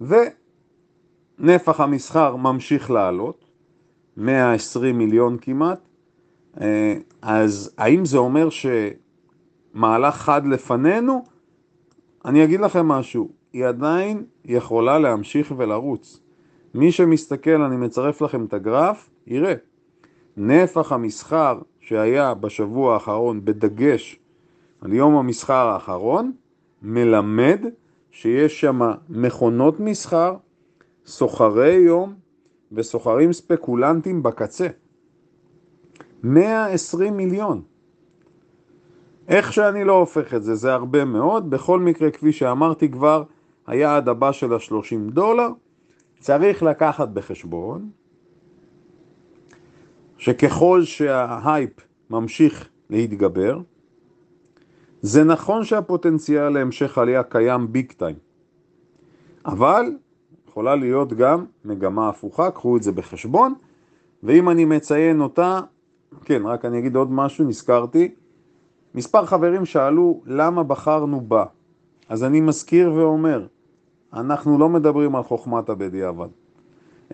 ונפח 0.00 1.80
המסחר 1.80 2.36
ממשיך 2.36 2.90
לעלות, 2.90 3.44
120 4.16 4.98
מיליון 4.98 5.36
כמעט, 5.40 5.88
אה, 6.60 6.96
אז 7.22 7.74
האם 7.78 8.04
זה 8.04 8.18
אומר 8.18 8.48
שמהלך 9.78 10.14
חד 10.14 10.46
לפנינו? 10.46 11.24
אני 12.24 12.44
אגיד 12.44 12.60
לכם 12.60 12.88
משהו, 12.88 13.30
היא 13.52 13.66
עדיין 13.66 14.24
יכולה 14.44 14.98
להמשיך 14.98 15.54
ולרוץ. 15.56 16.20
מי 16.74 16.92
שמסתכל, 16.92 17.62
אני 17.62 17.76
מצרף 17.76 18.22
לכם 18.22 18.44
את 18.44 18.54
הגרף, 18.54 19.10
יראה. 19.26 19.54
נפח 20.36 20.92
המסחר 20.92 21.58
שהיה 21.80 22.34
בשבוע 22.34 22.94
האחרון, 22.94 23.44
בדגש 23.44 24.20
על 24.80 24.92
יום 24.92 25.16
המסחר 25.16 25.68
האחרון, 25.68 26.32
מלמד 26.82 27.60
שיש 28.10 28.60
שם 28.60 28.80
מכונות 29.08 29.80
מסחר, 29.80 30.36
סוחרי 31.06 31.74
יום 31.74 32.14
וסוחרים 32.72 33.32
ספקולנטים 33.32 34.22
בקצה. 34.22 34.68
120 36.22 37.16
מיליון. 37.16 37.62
איך 39.28 39.52
שאני 39.52 39.84
לא 39.84 39.92
הופך 39.92 40.34
את 40.34 40.42
זה, 40.42 40.54
זה 40.54 40.74
הרבה 40.74 41.04
מאוד. 41.04 41.50
בכל 41.50 41.80
מקרה, 41.80 42.10
כפי 42.10 42.32
שאמרתי 42.32 42.90
כבר, 42.90 43.22
היעד 43.66 44.08
הבא 44.08 44.32
של 44.32 44.52
ה-30 44.52 45.12
דולר, 45.12 45.48
צריך 46.18 46.62
לקחת 46.62 47.08
בחשבון 47.08 47.90
שככל 50.18 50.82
שההייפ 50.84 51.70
ממשיך 52.10 52.68
להתגבר, 52.90 53.60
זה 55.02 55.24
נכון 55.24 55.64
שהפוטנציאל 55.64 56.48
להמשך 56.48 56.98
עלייה 56.98 57.22
קיים 57.22 57.72
ביג 57.72 57.92
טיים, 57.92 58.16
אבל 59.46 59.84
יכולה 60.48 60.74
להיות 60.74 61.12
גם 61.12 61.44
מגמה 61.64 62.08
הפוכה, 62.08 62.50
קחו 62.50 62.76
את 62.76 62.82
זה 62.82 62.92
בחשבון, 62.92 63.54
ואם 64.22 64.50
אני 64.50 64.64
מציין 64.64 65.20
אותה, 65.20 65.60
כן, 66.24 66.42
רק 66.46 66.64
אני 66.64 66.78
אגיד 66.78 66.96
עוד 66.96 67.12
משהו, 67.12 67.44
נזכרתי, 67.44 68.14
מספר 68.98 69.26
חברים 69.26 69.64
שאלו 69.64 70.22
למה 70.26 70.62
בחרנו 70.62 71.20
בה, 71.20 71.44
אז 72.08 72.24
אני 72.24 72.40
מזכיר 72.40 72.92
ואומר, 72.92 73.46
אנחנו 74.12 74.58
לא 74.58 74.68
מדברים 74.68 75.16
על 75.16 75.22
חוכמת 75.22 75.68
הבדיעבד. 75.68 76.28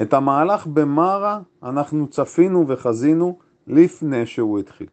את 0.03 0.15
המהלך 0.15 0.67
במרה 0.67 1.41
אנחנו 1.63 2.07
צפינו 2.07 2.65
וחזינו 2.69 3.39
לפני 3.67 4.27
שהוא 4.27 4.59
התחיל. 4.59 4.87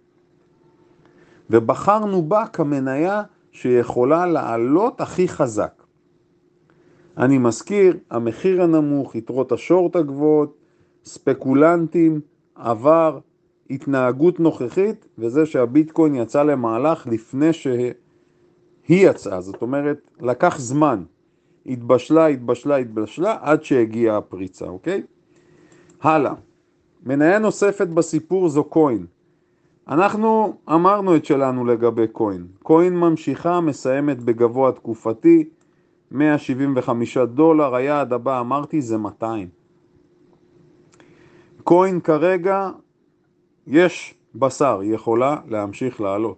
ובחרנו 1.50 2.22
בה 2.22 2.46
כמניה 2.48 3.24
שיכולה 3.52 4.26
לעלות 4.26 5.02
הכי 5.02 5.28
חזק. 5.28 5.84
אני 7.18 7.38
מזכיר, 7.38 7.98
המחיר 8.10 8.62
הנמוך, 8.62 9.16
יתרות 9.16 9.52
השורט 9.52 9.96
הגבוהות, 9.96 10.58
ספקולנטים, 11.06 12.22
עבר, 12.56 13.20
התנהגות 13.72 14.40
נוכחית, 14.40 15.08
וזה 15.18 15.46
שהביטקוין 15.46 16.16
יצא 16.16 16.44
למהלך 16.44 17.08
לפני 17.08 17.54
שהיא 17.54 17.94
יצאה. 18.90 19.42
זאת 19.42 19.62
אומרת, 19.62 20.12
לקח 20.20 20.60
זמן. 20.60 21.04
התבשלה, 21.66 22.28
התבשלה, 22.28 22.76
התבשלה, 22.76 23.38
עד 23.42 23.64
שהגיעה 23.64 24.18
הפריצה, 24.18 24.66
אוקיי? 24.66 25.04
הלאה. 26.02 26.34
מניה 27.06 27.40
נוספת 27.40 27.88
בסיפור 27.88 28.50
זו 28.50 28.64
קוין. 28.64 29.06
אנחנו 29.88 30.54
אמרנו 30.70 31.16
את 31.16 31.26
שלנו 31.26 31.66
לגבי 31.66 32.08
קוין. 32.08 32.48
קוין 32.64 32.98
ממשיכה, 32.98 33.62
מסיימת 33.62 34.22
בגבוה 34.24 34.72
תקופתי, 34.72 35.50
175 36.12 37.18
דולר, 37.18 37.76
היעד 37.76 38.14
הבא 38.14 38.40
אמרתי 38.40 38.82
זה 38.82 38.98
200. 38.98 39.48
קוין 41.64 42.00
כרגע, 42.00 42.70
יש 43.68 44.14
בשר, 44.36 44.80
היא 44.80 44.94
יכולה 44.94 45.38
להמשיך 45.48 46.02
לעלות. 46.02 46.38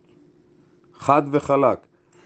חד 0.94 1.22
וחלק. 1.32 1.78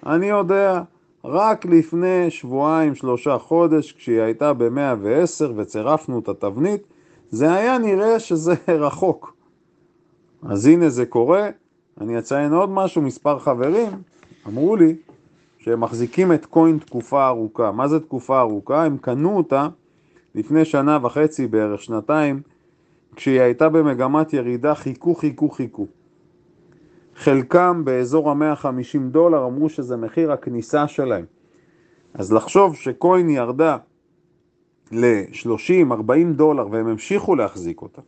אני 0.05 0.25
יודע, 0.25 0.81
רק 1.23 1.65
לפני 1.65 2.29
שבועיים, 2.29 2.95
שלושה 2.95 3.37
חודש, 3.37 3.91
כשהיא 3.91 4.21
הייתה 4.21 4.53
ב-110 4.53 5.51
וצירפנו 5.55 6.19
את 6.19 6.29
התבנית, 6.29 6.81
זה 7.29 7.53
היה 7.53 7.77
נראה 7.77 8.19
שזה 8.19 8.53
רחוק. 8.85 9.33
אז 10.43 10.65
הנה 10.65 10.89
זה 10.89 11.05
קורה. 11.05 11.49
אני 12.01 12.19
אציין 12.19 12.53
עוד 12.53 12.69
משהו, 12.69 13.01
מספר 13.01 13.39
חברים 13.39 13.91
אמרו 14.47 14.75
לי 14.75 14.95
שהם 15.57 15.81
מחזיקים 15.81 16.33
את 16.33 16.45
קוין 16.45 16.77
תקופה 16.77 17.27
ארוכה. 17.27 17.71
מה 17.71 17.87
זה 17.87 17.99
תקופה 17.99 18.39
ארוכה? 18.39 18.83
הם 18.83 18.97
קנו 18.97 19.37
אותה 19.37 19.67
לפני 20.35 20.65
שנה 20.65 20.99
וחצי, 21.01 21.47
בערך 21.47 21.81
שנתיים, 21.81 22.41
כשהיא 23.17 23.41
הייתה 23.41 23.69
במגמת 23.69 24.33
ירידה, 24.33 24.75
חיכו, 24.75 25.15
חיכו, 25.15 25.49
חיכו. 25.49 25.87
חלקם 27.15 27.81
באזור 27.85 28.31
ה-150 28.31 28.99
דולר 29.11 29.45
אמרו 29.45 29.69
שזה 29.69 29.97
מחיר 29.97 30.31
הכניסה 30.31 30.87
שלהם. 30.87 31.25
אז 32.13 32.33
לחשוב 32.33 32.75
שקוין 32.75 33.29
ירדה 33.29 33.77
ל-30-40 34.91 36.33
דולר 36.35 36.67
והם 36.71 36.87
המשיכו 36.87 37.35
להחזיק 37.35 37.81
אותה, 37.81 38.01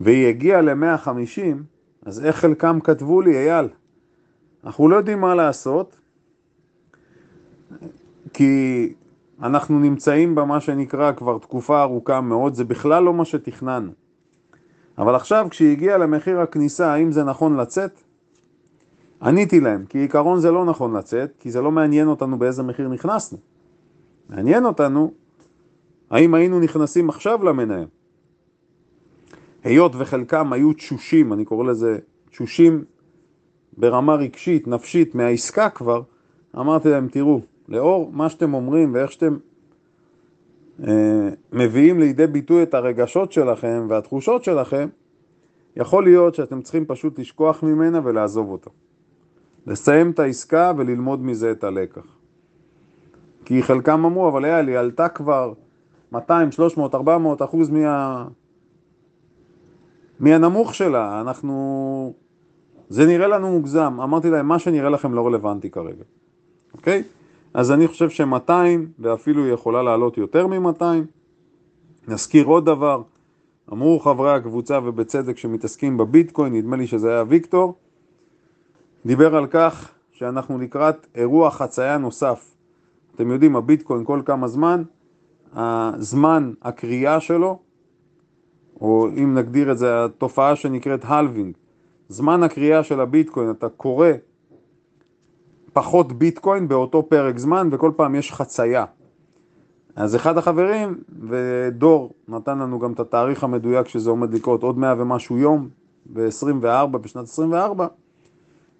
והיא 0.00 0.26
הגיעה 0.26 0.60
ל-150, 0.60 1.56
אז 2.02 2.24
איך 2.24 2.36
חלקם 2.36 2.80
כתבו 2.80 3.20
לי, 3.20 3.36
אייל? 3.36 3.68
אנחנו 4.64 4.88
לא 4.88 4.96
יודעים 4.96 5.20
מה 5.20 5.34
לעשות, 5.34 5.96
כי 8.32 8.92
אנחנו 9.42 9.78
נמצאים 9.78 10.34
במה 10.34 10.60
שנקרא 10.60 11.12
כבר 11.12 11.38
תקופה 11.38 11.82
ארוכה 11.82 12.20
מאוד, 12.20 12.54
זה 12.54 12.64
בכלל 12.64 13.02
לא 13.02 13.14
מה 13.14 13.24
שתכננו. 13.24 13.92
אבל 14.98 15.14
עכשיו 15.14 15.46
כשהיא 15.50 15.72
הגיעה 15.72 15.98
למחיר 15.98 16.40
הכניסה, 16.40 16.92
האם 16.92 17.12
זה 17.12 17.24
נכון 17.24 17.56
לצאת? 17.56 18.00
עניתי 19.22 19.60
להם, 19.60 19.84
כי 19.88 19.98
עיקרון 19.98 20.40
זה 20.40 20.50
לא 20.50 20.64
נכון 20.64 20.96
לצאת, 20.96 21.32
כי 21.38 21.50
זה 21.50 21.62
לא 21.62 21.70
מעניין 21.70 22.08
אותנו 22.08 22.38
באיזה 22.38 22.62
מחיר 22.62 22.88
נכנסנו. 22.88 23.38
מעניין 24.30 24.64
אותנו 24.64 25.12
האם 26.10 26.34
היינו 26.34 26.60
נכנסים 26.60 27.08
עכשיו 27.08 27.44
למניה. 27.44 27.84
היות 29.64 29.92
וחלקם 29.98 30.52
היו 30.52 30.72
תשושים, 30.72 31.32
אני 31.32 31.44
קורא 31.44 31.64
לזה 31.64 31.98
תשושים 32.30 32.84
ברמה 33.76 34.14
רגשית, 34.14 34.68
נפשית, 34.68 35.14
מהעסקה 35.14 35.70
כבר, 35.70 36.02
אמרתי 36.56 36.88
להם, 36.88 37.08
תראו, 37.08 37.40
לאור 37.68 38.10
מה 38.12 38.28
שאתם 38.28 38.54
אומרים 38.54 38.94
ואיך 38.94 39.12
שאתם 39.12 39.36
אה, 40.86 41.28
מביאים 41.52 42.00
לידי 42.00 42.26
ביטוי 42.26 42.62
את 42.62 42.74
הרגשות 42.74 43.32
שלכם 43.32 43.86
והתחושות 43.88 44.44
שלכם, 44.44 44.88
יכול 45.76 46.04
להיות 46.04 46.34
שאתם 46.34 46.62
צריכים 46.62 46.84
פשוט 46.86 47.18
לשכוח 47.18 47.62
ממנה 47.62 48.00
ולעזוב 48.04 48.50
אותה. 48.50 48.70
לסיים 49.66 50.10
את 50.10 50.18
העסקה 50.18 50.72
וללמוד 50.76 51.22
מזה 51.22 51.50
את 51.50 51.64
הלקח. 51.64 52.16
כי 53.44 53.62
חלקם 53.62 54.04
אמרו, 54.04 54.28
אבל 54.28 54.44
היה 54.44 54.62
לי, 54.62 54.76
עלתה 54.76 55.08
כבר 55.08 55.52
200, 56.12 56.52
300, 56.52 56.94
400 56.94 57.42
אחוז 57.42 57.70
מה... 57.70 58.26
מהנמוך 60.20 60.74
שלה, 60.74 61.20
אנחנו... 61.20 62.14
זה 62.88 63.06
נראה 63.06 63.26
לנו 63.26 63.50
מוגזם. 63.52 64.00
אמרתי 64.02 64.30
להם, 64.30 64.48
מה 64.48 64.58
שנראה 64.58 64.90
לכם 64.90 65.14
לא 65.14 65.26
רלוונטי 65.26 65.70
כרגע, 65.70 66.04
אוקיי? 66.74 67.02
אז 67.56 67.72
אני 67.72 67.88
חושב 67.88 68.10
ש-200, 68.10 68.52
ואפילו 68.98 69.44
היא 69.44 69.52
יכולה 69.52 69.82
לעלות 69.82 70.18
יותר 70.18 70.46
מ-200. 70.46 70.84
נזכיר 72.08 72.46
עוד 72.46 72.66
דבר, 72.66 73.02
אמרו 73.72 74.00
חברי 74.00 74.32
הקבוצה 74.32 74.78
ובצדק 74.84 75.38
שמתעסקים 75.38 75.96
בביטקוין, 75.96 76.52
נדמה 76.52 76.76
לי 76.76 76.86
שזה 76.86 77.10
היה 77.10 77.24
ויקטור, 77.28 77.74
דיבר 79.06 79.36
על 79.36 79.46
כך 79.46 79.90
שאנחנו 80.12 80.58
לקראת 80.58 81.06
אירוע 81.14 81.50
חצייה 81.50 81.98
נוסף. 81.98 82.54
אתם 83.14 83.30
יודעים, 83.30 83.56
הביטקוין 83.56 84.04
כל 84.04 84.20
כמה 84.24 84.48
זמן, 84.48 84.82
הזמן 85.54 86.52
הקריאה 86.62 87.20
שלו, 87.20 87.58
או 88.80 89.08
אם 89.08 89.34
נגדיר 89.34 89.72
את 89.72 89.78
זה, 89.78 90.04
התופעה 90.04 90.56
שנקראת 90.56 91.00
הלווינג, 91.04 91.56
זמן 92.08 92.42
הקריאה 92.42 92.82
של 92.82 93.00
הביטקוין, 93.00 93.50
אתה 93.50 93.68
קורא 93.68 94.08
פחות 95.76 96.12
ביטקוין 96.12 96.68
באותו 96.68 97.08
פרק 97.08 97.38
זמן, 97.38 97.68
וכל 97.72 97.92
פעם 97.96 98.14
יש 98.14 98.32
חצייה. 98.32 98.84
אז 99.96 100.16
אחד 100.16 100.38
החברים, 100.38 101.00
ודור 101.28 102.12
נתן 102.28 102.58
לנו 102.58 102.78
גם 102.78 102.92
את 102.92 103.00
התאריך 103.00 103.44
המדויק 103.44 103.88
שזה 103.88 104.10
עומד 104.10 104.34
לקרות 104.34 104.62
עוד 104.62 104.78
מאה 104.78 104.94
ומשהו 104.98 105.38
יום, 105.38 105.68
ב-24, 106.12 106.86
בשנת 106.86 107.24
24, 107.24 107.86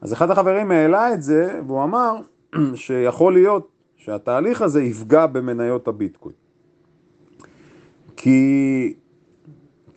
אז 0.00 0.12
אחד 0.12 0.30
החברים 0.30 0.70
העלה 0.70 1.14
את 1.14 1.22
זה, 1.22 1.60
והוא 1.66 1.84
אמר 1.84 2.16
שיכול 2.74 3.32
להיות 3.32 3.68
שהתהליך 3.96 4.62
הזה 4.62 4.82
יפגע 4.82 5.26
במניות 5.26 5.88
הביטקוין. 5.88 6.34
כי 8.16 8.94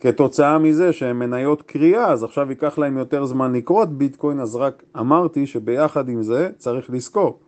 כתוצאה 0.00 0.58
מזה 0.58 0.92
שהן 0.92 1.16
מניות 1.16 1.62
קריאה, 1.62 2.12
אז 2.12 2.24
עכשיו 2.24 2.50
ייקח 2.50 2.78
להם 2.78 2.98
יותר 2.98 3.24
זמן 3.24 3.52
לקרות 3.52 3.98
ביטקוין, 3.98 4.40
אז 4.40 4.56
רק 4.56 4.82
אמרתי 4.98 5.46
שביחד 5.46 6.08
עם 6.08 6.22
זה 6.22 6.50
צריך 6.56 6.90
לזכור 6.90 7.38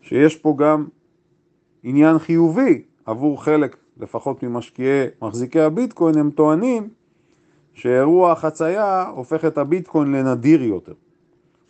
שיש 0.00 0.36
פה 0.36 0.54
גם 0.58 0.86
עניין 1.82 2.18
חיובי 2.18 2.82
עבור 3.06 3.44
חלק, 3.44 3.76
לפחות 4.00 4.42
ממשקיעי 4.42 5.06
מחזיקי 5.22 5.60
הביטקוין, 5.60 6.18
הם 6.18 6.30
טוענים 6.30 6.88
שאירוע 7.74 8.32
החצייה 8.32 9.08
הופך 9.08 9.44
את 9.44 9.58
הביטקוין 9.58 10.12
לנדיר 10.12 10.62
יותר. 10.62 10.92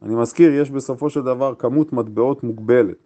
אני 0.03 0.15
מזכיר, 0.15 0.55
יש 0.55 0.71
בסופו 0.71 1.11
של 1.11 1.23
דבר 1.23 1.55
כמות 1.55 1.93
מטבעות 1.93 2.45
מוגבלת. 2.45 2.97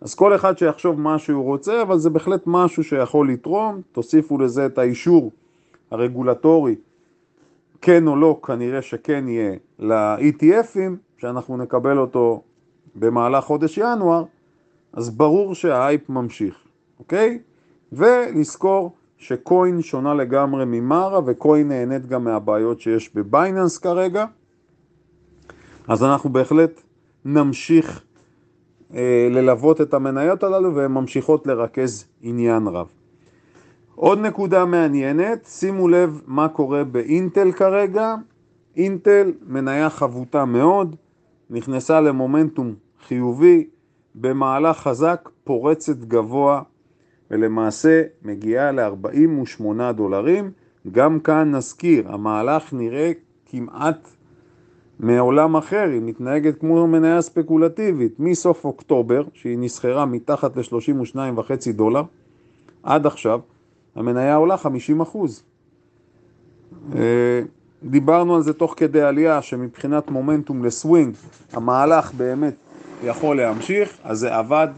אז 0.00 0.14
כל 0.14 0.34
אחד 0.34 0.58
שיחשוב 0.58 1.00
מה 1.00 1.18
שהוא 1.18 1.44
רוצה, 1.44 1.82
אבל 1.82 1.98
זה 1.98 2.10
בהחלט 2.10 2.42
משהו 2.46 2.84
שיכול 2.84 3.30
לתרום, 3.30 3.80
תוסיפו 3.92 4.38
לזה 4.38 4.66
את 4.66 4.78
האישור 4.78 5.32
הרגולטורי, 5.90 6.74
כן 7.80 8.06
או 8.06 8.16
לא, 8.16 8.40
כנראה 8.42 8.82
שכן 8.82 9.28
יהיה 9.28 9.52
ל-ETFים, 9.78 11.18
שאנחנו 11.18 11.56
נקבל 11.56 11.98
אותו 11.98 12.42
במהלך 12.94 13.44
חודש 13.44 13.78
ינואר, 13.78 14.24
אז 14.92 15.10
ברור 15.10 15.54
שההייפ 15.54 16.08
ממשיך, 16.08 16.54
אוקיי? 16.98 17.38
ולזכור 17.92 18.92
שקוין 19.18 19.82
שונה 19.82 20.14
לגמרי 20.14 20.64
ממרה, 20.64 21.20
וקוין 21.26 21.68
נהנית 21.68 22.06
גם 22.06 22.24
מהבעיות 22.24 22.80
שיש 22.80 23.14
בבייננס 23.14 23.78
כרגע, 23.78 24.24
אז 25.88 26.04
אנחנו 26.04 26.30
בהחלט 26.30 26.82
נמשיך 27.24 28.04
אה, 28.94 29.28
ללוות 29.30 29.80
את 29.80 29.94
המניות 29.94 30.42
הללו 30.42 30.74
והן 30.74 30.92
ממשיכות 30.92 31.46
לרכז 31.46 32.04
עניין 32.22 32.66
רב. 32.66 32.86
עוד 33.98 34.18
נקודה 34.18 34.64
מעניינת, 34.64 35.46
שימו 35.46 35.88
לב 35.88 36.20
מה 36.26 36.48
קורה 36.48 36.84
באינטל 36.84 37.52
כרגע. 37.52 38.14
אינטל 38.76 39.32
מניה 39.46 39.90
חבוטה 39.90 40.44
מאוד, 40.44 40.96
נכנסה 41.50 42.00
למומנטום 42.00 42.74
חיובי, 43.06 43.66
במהלך 44.14 44.76
חזק, 44.76 45.28
פורצת 45.44 45.96
גבוה 45.96 46.62
ולמעשה 47.30 48.02
מגיעה 48.22 48.72
ל-48 48.72 49.92
דולרים. 49.94 50.50
גם 50.92 51.20
כאן 51.20 51.54
נזכיר, 51.54 52.12
המהלך 52.12 52.72
נראה 52.72 53.12
כמעט 53.46 54.08
מעולם 55.00 55.56
אחר, 55.56 55.88
היא 55.92 56.02
מתנהגת 56.02 56.60
כמו 56.60 56.86
מניה 56.86 57.22
ספקולטיבית 57.22 58.20
מסוף 58.20 58.64
אוקטובר, 58.64 59.24
שהיא 59.34 59.58
נסחרה 59.58 60.06
מתחת 60.06 60.56
ל-32.5 60.56 61.72
דולר, 61.72 62.02
עד 62.82 63.06
עכשיו, 63.06 63.40
המניה 63.96 64.34
עולה 64.34 64.56
50 64.56 65.00
אחוז. 65.00 65.42
אה, 66.94 67.42
דיברנו 67.82 68.36
על 68.36 68.42
זה 68.42 68.52
תוך 68.52 68.74
כדי 68.76 69.02
עלייה, 69.02 69.42
שמבחינת 69.42 70.10
מומנטום 70.10 70.64
לסווינג, 70.64 71.14
המהלך 71.52 72.14
באמת 72.14 72.54
יכול 73.04 73.36
להמשיך, 73.36 73.98
אז 74.04 74.18
זה 74.18 74.36
עבד 74.36 74.68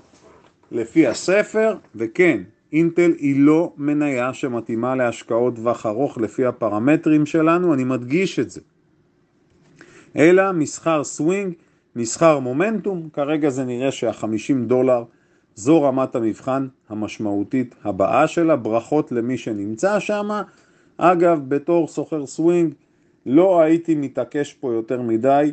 לפי 0.73 1.07
הספר, 1.07 1.77
וכן, 1.95 2.41
אינטל 2.73 3.13
היא 3.19 3.41
לא 3.41 3.73
מניה 3.77 4.35
שמתאימה 4.35 4.95
להשקעות 4.95 5.57
טווח 5.57 5.87
ארוך 5.87 6.19
לפי 6.19 6.47
הפרמטרים 6.47 7.27
שלנו, 7.27 7.75
אני 7.75 7.85
מדגיש 7.85 8.39
את 8.39 8.51
זה. 8.51 8.61
אלא 10.17 10.53
מסחר 10.53 11.05
סווינג, 11.05 11.53
מסחר 11.97 12.39
מומנטום, 12.39 13.09
כרגע 13.13 13.51
זה 13.51 13.65
נראה 13.65 13.93
שה-50 13.93 14.67
דולר 14.67 15.05
זו 15.59 15.83
רמת 15.83 16.15
המבחן 16.15 16.67
המשמעותית 16.89 17.75
הבאה 17.85 18.27
שלה, 18.27 18.57
ברכות 18.57 19.13
למי 19.13 19.39
שנמצא 19.39 20.01
שם. 20.01 20.29
אגב, 20.99 21.49
בתור 21.49 21.89
סוחר 21.89 22.27
סווינג, 22.27 22.75
לא 23.27 23.61
הייתי 23.61 23.95
מתעקש 23.95 24.53
פה 24.53 24.73
יותר 24.73 25.03
מדי 25.03 25.53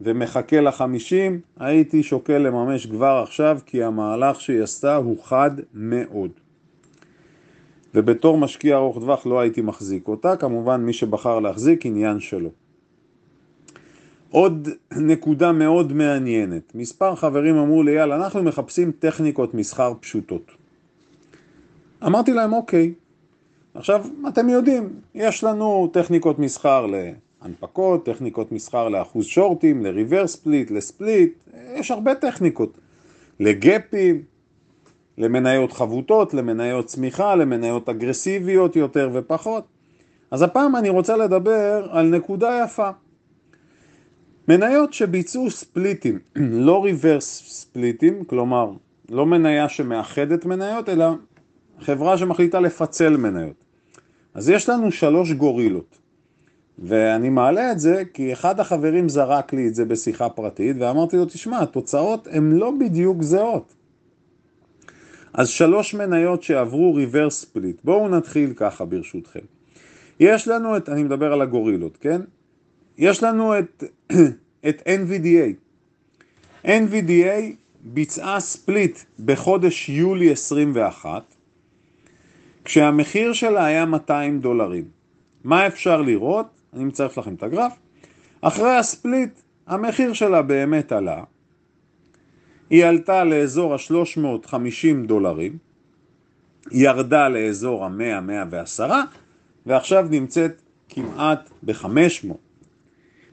ומחכה 0.00 0.60
לחמישים, 0.60 1.40
הייתי 1.58 2.02
שוקל 2.02 2.38
לממש 2.38 2.86
כבר 2.86 3.20
עכשיו, 3.22 3.58
כי 3.66 3.82
המהלך 3.82 4.40
שהיא 4.40 4.62
עשתה 4.62 4.96
הוא 4.96 5.24
חד 5.24 5.50
מאוד. 5.74 6.30
ובתור 7.94 8.38
משקיע 8.38 8.76
ארוך 8.76 8.98
טווח 8.98 9.26
לא 9.26 9.40
הייתי 9.40 9.62
מחזיק 9.62 10.08
אותה, 10.08 10.36
כמובן 10.36 10.80
מי 10.80 10.92
שבחר 10.92 11.40
להחזיק 11.40 11.86
עניין 11.86 12.20
שלו. 12.20 12.50
עוד 14.30 14.68
נקודה 14.92 15.52
מאוד 15.52 15.92
מעניינת, 15.92 16.74
מספר 16.74 17.14
חברים 17.14 17.56
אמרו 17.56 17.82
לי, 17.82 17.92
יאללה, 17.92 18.16
אנחנו 18.16 18.42
מחפשים 18.42 18.92
טכניקות 18.98 19.54
מסחר 19.54 19.92
פשוטות. 20.00 20.50
אמרתי 22.06 22.32
להם, 22.32 22.52
אוקיי, 22.52 22.92
עכשיו, 23.74 24.06
אתם 24.28 24.48
יודעים, 24.48 24.88
יש 25.14 25.44
לנו 25.44 25.90
טכניקות 25.92 26.38
מסחר 26.38 26.86
להנפקות, 26.86 28.06
טכניקות 28.06 28.52
מסחר 28.52 28.88
לאחוז 28.88 29.26
שורטים, 29.26 29.84
לריברס 29.84 30.32
ספליט, 30.32 30.70
לספליט, 30.70 31.32
יש 31.74 31.90
הרבה 31.90 32.14
טכניקות. 32.14 32.78
לגפים, 33.40 34.22
למניות 35.18 35.72
חבוטות, 35.72 36.34
למניות 36.34 36.86
צמיחה, 36.86 37.34
למניות 37.34 37.88
אגרסיביות 37.88 38.76
יותר 38.76 39.10
ופחות. 39.12 39.64
אז 40.30 40.42
הפעם 40.42 40.76
אני 40.76 40.88
רוצה 40.88 41.16
לדבר 41.16 41.88
על 41.90 42.06
נקודה 42.06 42.60
יפה. 42.64 42.90
מניות 44.48 44.92
שביצעו 44.92 45.50
ספליטים, 45.50 46.18
לא 46.66 46.84
ריברס 46.84 47.42
ספליטים, 47.48 48.24
כלומר 48.24 48.70
לא 49.10 49.26
מניה 49.26 49.68
שמאחדת 49.68 50.44
מניות, 50.44 50.88
אלא 50.88 51.06
חברה 51.80 52.18
שמחליטה 52.18 52.60
לפצל 52.60 53.16
מניות. 53.16 53.64
אז 54.34 54.48
יש 54.48 54.68
לנו 54.68 54.92
שלוש 54.92 55.32
גורילות, 55.32 55.98
ואני 56.78 57.28
מעלה 57.28 57.72
את 57.72 57.78
זה 57.78 58.02
כי 58.14 58.32
אחד 58.32 58.60
החברים 58.60 59.08
זרק 59.08 59.52
לי 59.52 59.68
את 59.68 59.74
זה 59.74 59.84
בשיחה 59.84 60.28
פרטית, 60.28 60.76
ואמרתי 60.80 61.16
לו, 61.16 61.24
תשמע, 61.24 61.60
התוצאות 61.62 62.28
הן 62.30 62.52
לא 62.52 62.72
בדיוק 62.80 63.22
זהות. 63.22 63.74
אז 65.34 65.48
שלוש 65.48 65.94
מניות 65.94 66.42
שעברו 66.42 66.94
ריברס 66.94 67.40
ספליט. 67.40 67.76
בואו 67.84 68.08
נתחיל 68.08 68.52
ככה 68.56 68.84
ברשותכם. 68.84 69.40
יש 70.20 70.48
לנו 70.48 70.76
את, 70.76 70.88
אני 70.88 71.02
מדבר 71.02 71.32
על 71.32 71.42
הגורילות, 71.42 71.96
כן? 71.96 72.20
יש 72.98 73.22
לנו 73.22 73.58
את, 73.58 73.84
את 74.68 74.82
NVDA. 74.86 75.52
NVDA 76.66 77.40
ביצעה 77.80 78.40
ספליט 78.40 78.98
בחודש 79.24 79.88
יולי 79.88 80.32
21, 80.32 81.34
כשהמחיר 82.64 83.32
שלה 83.32 83.64
היה 83.64 83.84
200 83.84 84.40
דולרים. 84.40 84.84
מה 85.44 85.66
אפשר 85.66 86.02
לראות? 86.02 86.46
אני 86.74 86.84
מצרף 86.84 87.18
לכם 87.18 87.34
את 87.34 87.42
הגרף. 87.42 87.72
אחרי 88.40 88.76
הספליט, 88.76 89.40
המחיר 89.66 90.12
שלה 90.12 90.42
באמת 90.42 90.92
עלה. 90.92 91.24
היא 92.70 92.84
עלתה 92.84 93.24
לאזור 93.24 93.74
ה-350 93.74 95.06
דולרים, 95.06 95.58
ירדה 96.72 97.28
לאזור 97.28 97.84
ה-100-110, 97.84 98.80
ועכשיו 99.66 100.06
נמצאת 100.10 100.62
כמעט 100.88 101.50
ב-500. 101.62 102.45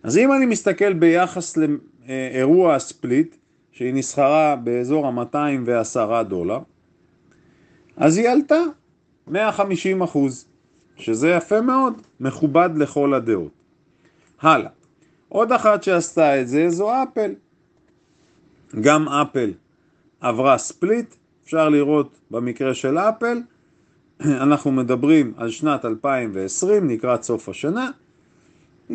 אז 0.04 0.18
אם 0.18 0.34
אני 0.34 0.46
מסתכל 0.46 0.94
ביחס 0.94 1.58
לאירוע 1.58 2.76
הספליט, 2.76 3.36
שהיא 3.72 3.94
נסחרה 3.94 4.56
באזור 4.56 5.08
ה-210 5.08 6.24
דולר, 6.24 6.60
אז 7.98 8.18
היא 8.18 8.30
עלתה 8.30 8.60
150 9.28 10.02
אחוז, 10.02 10.46
שזה 10.96 11.30
יפה 11.30 11.62
מאוד, 11.62 12.02
מכובד 12.20 12.70
לכל 12.76 13.14
הדעות. 13.14 13.52
הלאה. 14.42 14.70
עוד 15.30 15.52
אחת 15.52 15.84
שעשתה 15.84 16.42
את 16.42 16.48
זה 16.48 16.70
זו 16.70 17.04
אפל. 17.04 17.34
גם 18.82 19.10
אפל 19.10 19.52
עברה 20.22 20.58
ספליט, 20.58 21.16
אפשר 21.44 21.70
לראות 21.70 22.20
במקרה 22.32 22.74
של 22.74 22.98
אפל, 22.98 23.38
אנחנו 24.22 24.72
מדברים 24.72 25.34
על 25.38 25.50
שנת 25.50 25.86
2020, 25.86 26.90
לקראת 26.90 27.24
סוף 27.24 27.50
השנה, 27.50 27.92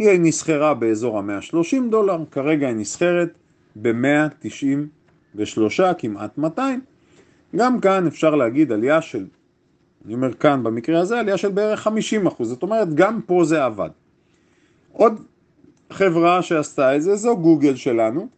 היא 0.06 0.20
נסחרה 0.20 0.74
באזור 0.74 1.18
ה-130 1.18 1.90
דולר, 1.90 2.18
כרגע 2.30 2.66
היא 2.66 2.76
נסחרת 2.76 3.38
ב-193, 3.76 5.94
כמעט 5.98 6.38
200. 6.38 6.80
גם 7.56 7.80
כאן 7.80 8.06
אפשר 8.06 8.34
להגיד 8.34 8.72
עלייה 8.72 9.02
של 9.02 9.26
אני 10.06 10.14
אומר 10.14 10.34
כאן 10.34 10.62
במקרה 10.62 11.00
הזה 11.00 11.18
עלייה 11.18 11.36
של 11.36 11.48
בערך 11.48 11.80
50 11.80 12.26
אחוז, 12.26 12.48
זאת 12.48 12.62
אומרת 12.62 12.94
גם 12.94 13.20
פה 13.26 13.44
זה 13.44 13.64
עבד. 13.64 13.90
עוד 14.92 15.20
חברה 15.90 16.42
שעשתה 16.42 16.96
את 16.96 17.02
זה 17.02 17.16
זו 17.16 17.36
גוגל 17.36 17.76
שלנו. 17.76 18.28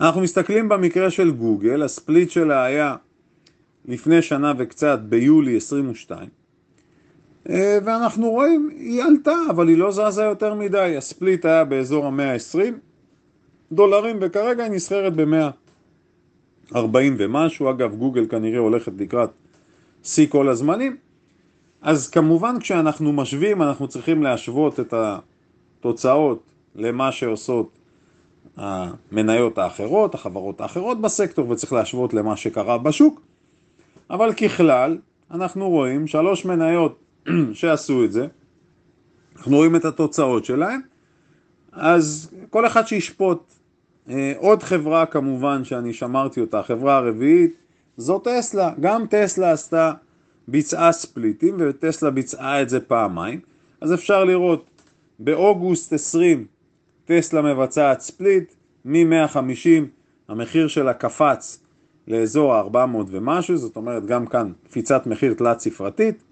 אנחנו 0.00 0.20
מסתכלים 0.20 0.68
במקרה 0.68 1.10
של 1.10 1.30
גוגל, 1.30 1.82
הספליט 1.82 2.30
שלה 2.30 2.64
היה 2.64 2.96
לפני 3.84 4.22
שנה 4.22 4.52
וקצת 4.58 4.98
ביולי 4.98 5.56
22 5.56 6.20
אה, 6.20 6.26
ואנחנו 7.46 8.30
רואים, 8.30 8.70
היא 8.76 9.02
עלתה, 9.02 9.36
אבל 9.50 9.68
היא 9.68 9.76
לא 9.76 9.90
זזה 9.90 10.22
יותר 10.22 10.54
מדי, 10.54 10.94
הספליט 10.96 11.44
היה 11.44 11.64
באזור 11.64 12.06
ה-120 12.06 12.72
דולרים 13.72 14.18
וכרגע 14.20 14.64
היא 14.64 14.72
נסחרת 14.72 15.12
ב-140 15.16 16.76
ומשהו, 17.18 17.70
אגב 17.70 17.94
גוגל 17.94 18.26
כנראה 18.26 18.58
הולכת 18.58 18.92
לקראת 18.98 19.30
שיא 20.04 20.26
כל 20.26 20.48
הזמנים. 20.48 20.96
אז 21.82 22.10
כמובן 22.10 22.60
כשאנחנו 22.60 23.12
משווים 23.12 23.62
אנחנו 23.62 23.88
צריכים 23.88 24.22
להשוות 24.22 24.80
את 24.80 24.94
התוצאות 25.80 26.42
למה 26.74 27.12
שעושות 27.12 27.70
המניות 28.56 29.58
האחרות, 29.58 30.14
החברות 30.14 30.60
האחרות 30.60 31.00
בסקטור 31.00 31.50
וצריך 31.50 31.72
להשוות 31.72 32.14
למה 32.14 32.36
שקרה 32.36 32.78
בשוק. 32.78 33.20
אבל 34.10 34.32
ככלל 34.32 34.98
אנחנו 35.30 35.70
רואים 35.70 36.06
שלוש 36.06 36.44
מניות 36.44 36.98
שעשו 37.52 38.04
את 38.04 38.12
זה, 38.12 38.26
אנחנו 39.36 39.56
רואים 39.56 39.76
את 39.76 39.84
התוצאות 39.84 40.44
שלהם, 40.44 40.80
אז 41.72 42.30
כל 42.50 42.66
אחד 42.66 42.86
שישפוט. 42.86 43.52
אה, 44.08 44.32
עוד 44.36 44.62
חברה 44.62 45.06
כמובן 45.06 45.64
שאני 45.64 45.92
שמרתי 45.92 46.40
אותה, 46.40 46.58
החברה 46.58 46.96
הרביעית 46.96 47.54
זו 47.96 48.18
טסלה, 48.18 48.72
גם 48.80 49.06
טסלה 49.06 49.52
עשתה, 49.52 49.92
ביצעה 50.48 50.92
ספליטים 50.92 51.56
וטסלה 51.58 52.10
ביצעה 52.10 52.62
את 52.62 52.68
זה 52.68 52.80
פעמיים, 52.80 53.40
אז 53.80 53.94
אפשר 53.94 54.24
לראות 54.24 54.82
באוגוסט 55.18 55.92
20 55.92 56.46
טסלה 57.04 57.42
מבצעת 57.42 58.00
ספליט 58.00 58.54
מ-150 58.84 59.84
המחיר 60.28 60.68
שלה 60.68 60.94
קפץ 60.94 61.60
לאזור 62.08 62.54
ה-400 62.54 62.96
ומשהו, 63.06 63.56
זאת 63.56 63.76
אומרת 63.76 64.06
גם 64.06 64.26
כאן 64.26 64.52
קפיצת 64.64 65.06
מחיר 65.06 65.34
תלת 65.34 65.60
ספרתית, 65.60 66.22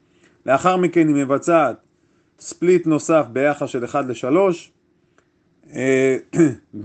לאחר 0.46 0.76
מכן 0.76 1.08
היא 1.08 1.16
מבצעת 1.16 1.76
ספליט 2.40 2.86
נוסף 2.86 3.24
ביחס 3.32 3.68
של 3.68 3.84
1 3.84 4.04
ל-3 4.04 4.36
אה, 5.74 6.16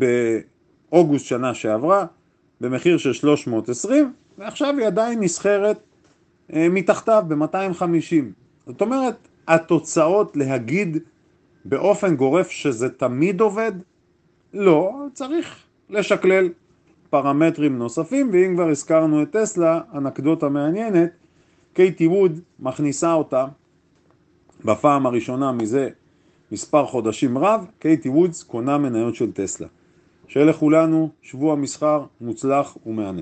באוגוסט 0.89 1.25
שנה 1.25 1.53
שעברה 1.53 2.05
במחיר 2.61 2.97
של 2.97 3.13
320 3.13 4.13
ועכשיו 4.37 4.75
היא 4.77 4.87
עדיין 4.87 5.19
נסחרת 5.19 5.79
אה, 6.53 6.69
מתחתיו 6.69 7.23
ב-250. 7.27 8.23
זאת 8.67 8.81
אומרת, 8.81 9.15
התוצאות 9.47 10.37
להגיד 10.37 10.97
באופן 11.65 12.15
גורף 12.15 12.49
שזה 12.49 12.89
תמיד 12.89 13.41
עובד? 13.41 13.71
לא, 14.53 14.93
צריך 15.13 15.59
לשקלל 15.89 16.49
פרמטרים 17.09 17.77
נוספים, 17.77 18.29
ואם 18.33 18.55
כבר 18.55 18.69
הזכרנו 18.69 19.23
את 19.23 19.31
טסלה, 19.31 19.81
אנקדוטה 19.95 20.49
מעניינת, 20.49 21.09
קייטי 21.75 22.07
ווד 22.07 22.39
מכניסה 22.59 23.13
אותה 23.13 23.45
בפעם 24.65 25.05
הראשונה 25.05 25.51
מזה 25.51 25.89
מספר 26.51 26.85
חודשים 26.85 27.37
רב, 27.37 27.65
קייטי 27.79 28.09
וודס 28.09 28.43
קונה 28.43 28.77
מניות 28.77 29.15
של 29.15 29.31
טסלה. 29.31 29.67
שיהיה 30.27 30.45
לכולנו 30.45 31.09
שבוע 31.21 31.55
מסחר 31.55 32.05
מוצלח 32.21 32.77
ומהנה. 32.85 33.21